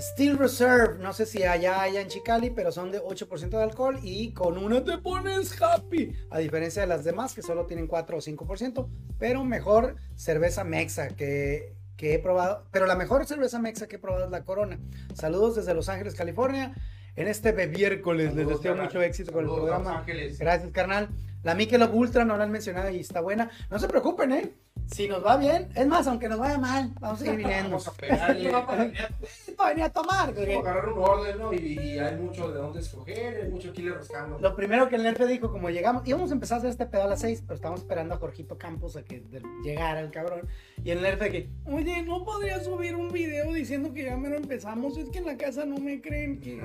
[0.00, 4.00] Steel Reserve, no sé si allá haya en Chicali, pero son de 8% de alcohol
[4.02, 6.12] y con una te pones happy.
[6.30, 8.88] A diferencia de las demás que solo tienen 4 o 5%,
[9.20, 12.64] pero mejor cerveza mexa que, que he probado.
[12.70, 14.78] Pero la mejor cerveza mexa que he probado es la Corona.
[15.14, 16.74] Saludos desde Los Ángeles, California.
[17.16, 19.98] En este miércoles les deseo mucho éxito con el Saludos, Los programa.
[20.00, 20.38] Ángeles.
[20.38, 21.08] Gracias, carnal.
[21.44, 23.50] La Michelob Ultra no la han mencionado y está buena.
[23.70, 24.52] No se preocupen, ¿eh?
[24.86, 27.70] Si nos va bien, es más, aunque nos vaya mal, vamos a seguir viniendo.
[27.70, 28.50] Vamos a pegarle.
[29.56, 30.34] Para venir a tomar.
[30.34, 31.52] porque agarrar un orden, ¿no?
[31.52, 34.38] Y, y hay mucho de dónde escoger, hay mucho chile rascando.
[34.38, 37.04] Lo primero que el Nerfe dijo, como llegamos, íbamos a empezar a hacer este pedo
[37.04, 39.22] a las 6, pero estábamos esperando a Jorgito Campos a que
[39.62, 40.48] llegara el cabrón.
[40.82, 44.36] Y el Nerfe que, oye, ¿no podría subir un video diciendo que ya me lo
[44.36, 44.96] empezamos?
[44.98, 46.62] Es que en la casa no me creen que,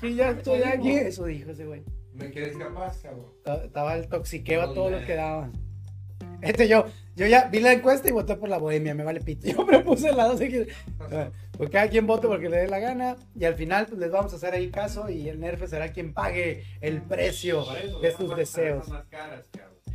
[0.00, 0.90] que ya estoy aquí.
[0.92, 1.82] Eso dijo ese güey.
[2.18, 3.26] ¿Me quieres capaz, cabrón?
[3.44, 5.52] Ta- Estaba el toxiqueo a todos los que daban.
[6.40, 6.84] Este yo,
[7.16, 9.48] yo ya vi la encuesta y voté por la bohemia, me vale pito.
[9.50, 10.68] Yo me puse el lado, así que,
[11.56, 13.16] pues cada quien vote porque le dé la gana.
[13.34, 16.12] Y al final, pues les vamos a hacer ahí caso y el Nerfe será quien
[16.14, 18.86] pague el precio eso, de sus deseos.
[19.10, 19.46] caras.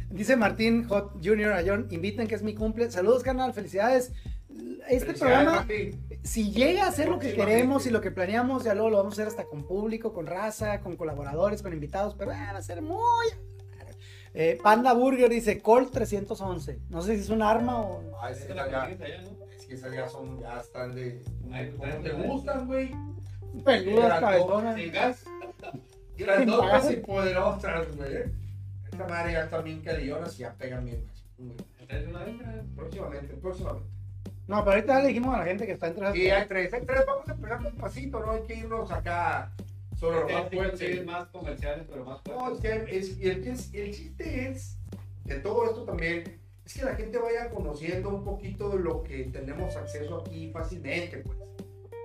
[0.09, 1.53] Dice Martín Hot Jr.
[1.53, 2.91] a John, inviten que es mi cumple.
[2.91, 4.11] Saludos, canal, felicidades.
[4.89, 6.05] Este Felicidades, programa, Martín.
[6.23, 9.13] Si llega a ser lo que queremos y lo que planeamos, ya luego lo vamos
[9.13, 12.61] a hacer hasta con público, con raza, con colaboradores, con invitados, pero ah, va a
[12.61, 13.27] ser muy...
[14.35, 16.79] Eh, Panda Burger dice Colt 311.
[16.89, 18.01] No sé si es un arma o...
[18.19, 18.89] Ah, es Esa que es la ya,
[19.57, 21.21] es que esas ya son, ya están de.
[21.77, 22.91] ¿Cómo te gustan, güey?
[23.63, 24.75] Peludas, cabezonas.
[24.75, 25.23] Sin gas.
[26.17, 28.23] Grandotas y poderosas, güey.
[28.91, 31.05] Esta madre ya están bien calillonas y ya pegan bien.
[31.87, 32.63] extra.
[32.75, 33.92] Próximamente, próximamente.
[34.47, 36.85] No, pero ahorita le dijimos a la gente que está entre Y hay tres, hay
[36.85, 39.51] tres, vamos a empezar despacito, no hay que irnos acá
[39.97, 40.93] sobre lo más Este fuerte.
[40.97, 42.83] sí, más comerciales, pero más No, es fuertes.
[42.89, 44.77] que es, y el, es- el chiste es,
[45.23, 49.23] de todo esto también, es que la gente vaya conociendo un poquito de lo que
[49.25, 51.37] tenemos acceso aquí fácilmente, pues.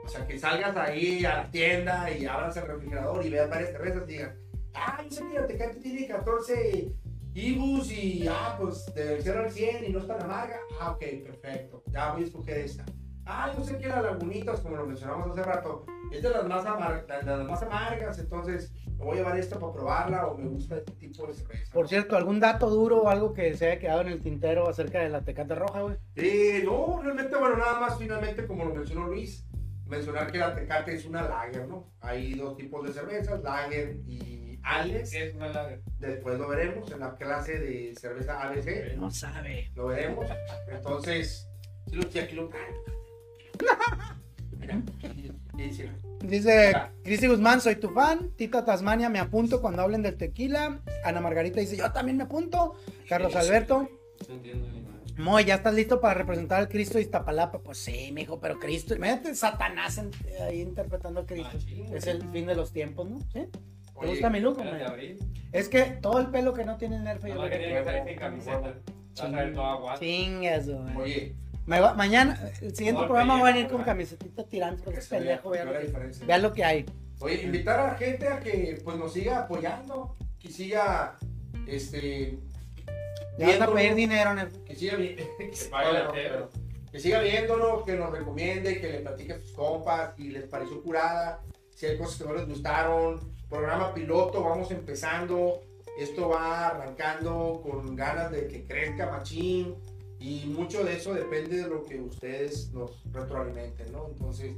[0.05, 3.73] O sea, que salgas ahí a la tienda y abras el refrigerador y veas varias
[3.73, 4.35] cervezas y digas,
[4.75, 6.93] ah, yo sé que la Tecate tiene 14
[7.35, 10.57] Ibus y, ah, pues, del 0 al 100 y no es tan amarga.
[10.81, 12.85] Ah, ok, perfecto, ya voy a escoger esta.
[13.31, 16.65] Ah, yo sé que la Lagunitas, como lo mencionamos hace rato, es de las más,
[16.65, 20.49] amar- de las más amargas, entonces me voy a llevar esta para probarla o me
[20.49, 21.71] gusta este tipo de cerveza.
[21.73, 25.01] Por cierto, ¿algún dato duro o algo que se haya quedado en el tintero acerca
[25.01, 25.97] de la Tecate Roja, güey?
[26.17, 29.47] Eh, no, realmente, bueno, nada más finalmente, como lo mencionó Luis,
[29.87, 31.93] mencionar que la Tecate es una lager, ¿no?
[32.01, 35.13] Hay dos tipos de cervezas, lager y ales.
[35.13, 35.83] Es una lager.
[35.99, 39.71] Después lo veremos en la clase de cerveza ABC, No sabe.
[39.75, 40.27] lo veremos.
[40.71, 41.49] Entonces,
[41.89, 42.51] si lo aquí lo
[45.01, 45.91] sí,
[46.25, 46.73] Dice.
[47.03, 48.31] Cristi Guzmán, soy tu fan.
[48.37, 50.81] Tita Tasmania, me apunto cuando hablen del tequila.
[51.05, 52.75] Ana Margarita dice, yo también me apunto.
[53.09, 53.89] Carlos Alberto.
[54.29, 54.67] No entiendo.
[55.17, 57.59] Moy, ¿ya estás listo para representar al Cristo de Iztapalapa?
[57.59, 60.11] Pues sí, mijo, pero Cristo, imagínate Satanás en-
[60.43, 61.59] ahí interpretando a Cristo.
[61.93, 63.19] Es el fin de los tiempos, ¿no?
[63.33, 63.49] ¿Sí?
[63.99, 64.59] ¿Te Oye, gusta mi look?
[64.59, 65.17] Hombre?
[65.53, 67.73] Es que todo el pelo que no tiene nerf yo Nada lo más que tiene
[67.75, 68.75] que que estar sin camiseta.
[69.99, 70.97] Chingas, güey.
[70.97, 71.35] Oye,
[71.67, 75.01] Me va- mañana, el siguiente No, programa va a venir con camisetita tirando, porque que
[75.03, 75.79] es pendejo, vea lo que,
[76.39, 76.87] lo hay.
[77.21, 81.17] Oye, invitar a la gente a que pues nos siga apoyando, que siga
[81.67, 82.39] este
[83.39, 84.57] Le van a pedir dinero, Nerf.
[84.65, 85.11] que siga Que
[85.71, 86.49] No,
[86.93, 90.83] que siga viéndonos, que nos recomiende, que le platique a sus compas, si les pareció
[90.83, 91.41] curada,
[91.75, 95.61] si hay cosas que no les gustaron, programa piloto, vamos empezando,
[95.99, 99.75] esto va arrancando con ganas de que crezca machín
[100.19, 104.09] y mucho de eso depende de lo que ustedes nos retroalimenten, ¿no?
[104.09, 104.55] Entonces,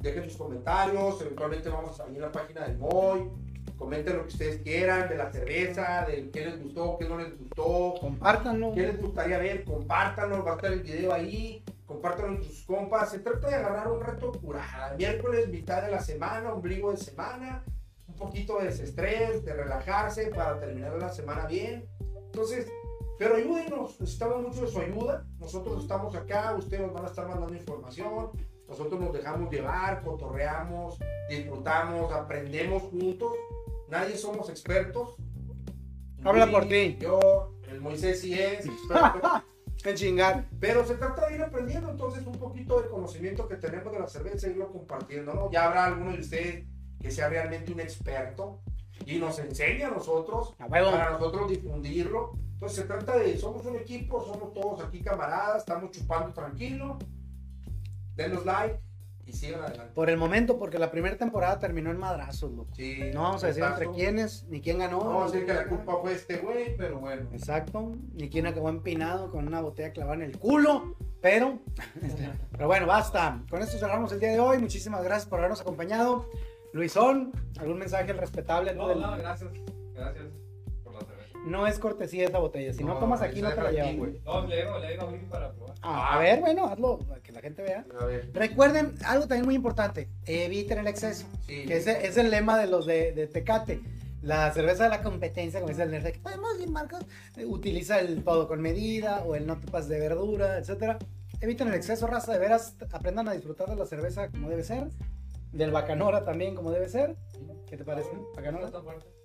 [0.00, 3.30] dejen sus comentarios, eventualmente vamos a salir a la página del MOI,
[3.76, 7.38] comenten lo que ustedes quieran, de la cerveza, de qué les gustó, qué no les
[7.38, 8.72] gustó, Compártanlo.
[8.72, 9.64] ¿Qué les gustaría ver?
[9.64, 13.10] Compártanlo, va a estar el video ahí, compártanlo con sus compas.
[13.10, 14.94] Se trata de agarrar un reto curada.
[14.96, 17.64] Miércoles, mitad de la semana, ombligo de semana,
[18.18, 21.88] poquito de desestrés, de relajarse para terminar la semana bien.
[22.26, 22.70] Entonces,
[23.18, 25.26] pero ayúdenos, necesitamos mucho de su ayuda.
[25.38, 28.30] Nosotros estamos acá, ustedes nos van a estar mandando información.
[28.68, 30.98] Nosotros nos dejamos llevar, cotorreamos,
[31.28, 33.32] disfrutamos, aprendemos juntos.
[33.88, 35.16] Nadie somos expertos.
[36.22, 36.96] Habla por ti.
[37.00, 39.42] Yo, el Moisés sí es experto.
[39.84, 40.48] En chingar.
[40.60, 44.08] Pero se trata de ir aprendiendo entonces un poquito del conocimiento que tenemos de la
[44.08, 45.50] cerveza y irlo compartiendo, ¿no?
[45.50, 46.66] Ya habrá alguno de ustedes
[47.00, 48.60] que sea realmente un experto
[49.06, 52.32] y nos enseñe a nosotros, A para nosotros difundirlo.
[52.52, 56.98] Entonces se trata de, somos un equipo, somos todos aquí camaradas, estamos chupando tranquilo.
[58.16, 58.80] Denos like
[59.24, 59.92] y sigan adelante.
[59.94, 62.74] Por el momento, porque la primera temporada terminó en madrazos, loco.
[62.74, 64.98] Sí, No vamos a decir entre quiénes, ni quién ganó.
[64.98, 67.28] No vamos a decir que la culpa fue este güey, pero bueno.
[67.32, 71.60] Exacto, ni quién acabó empinado con una botella clavada en el culo, pero,
[72.50, 73.44] pero bueno, basta.
[73.48, 74.58] Con esto cerramos el día de hoy.
[74.58, 76.28] Muchísimas gracias por habernos acompañado.
[76.72, 78.74] Luisón, ¿algún mensaje al respetable?
[78.74, 79.50] No, Del- no, gracias.
[79.94, 80.26] Gracias
[80.84, 81.38] por la cerveza.
[81.46, 82.72] No es cortesía esta botella.
[82.72, 83.94] Si no, tomas aquí, no te la llevas.
[84.24, 85.74] No, le digo, le digo para probar.
[85.82, 87.84] Ah, a ver, bueno, hazlo, para que la gente vea.
[88.00, 91.26] A ver, Recuerden algo también muy importante: eviten el exceso.
[91.46, 91.64] sí.
[91.66, 93.80] Que ese es el lema de los de, de Tecate.
[94.20, 97.06] La cerveza de la competencia, como dice el nerd, que podemos ir marcas,
[97.46, 100.98] utiliza el todo con medida o el no te pases de verdura, etcétera.
[101.40, 104.88] Eviten el exceso, raza, de veras, aprendan a disfrutar de la cerveza como debe ser,
[105.52, 107.16] del bacanora también como debe ser.
[107.66, 108.14] ¿Qué te parece?
[108.14, 108.70] No Bacanora.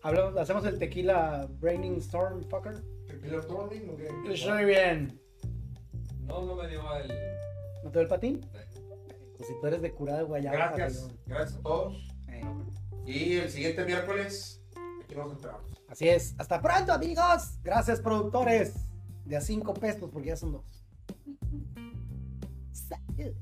[0.02, 2.84] Hablamos, hacemos el tequila Braining Storm, fucker.
[3.08, 4.12] ¿Tequila Storming o qué?
[4.12, 5.20] Muy bien.
[6.22, 7.08] No, no me dio el.
[7.84, 8.42] ¿No te dio el patín?
[9.38, 10.56] Pues si tú eres de curada de guayaba.
[10.56, 12.08] Gracias, gracias a todos.
[12.30, 12.42] Eh,
[13.06, 14.62] Y el siguiente miércoles,
[15.04, 15.62] aquí nos entramos.
[15.88, 16.36] Así es.
[16.38, 17.60] Hasta pronto, amigos.
[17.64, 18.74] Gracias, productores.
[19.26, 20.86] De a cinco pesos, porque ya son dos.
[22.72, 23.34] Salud.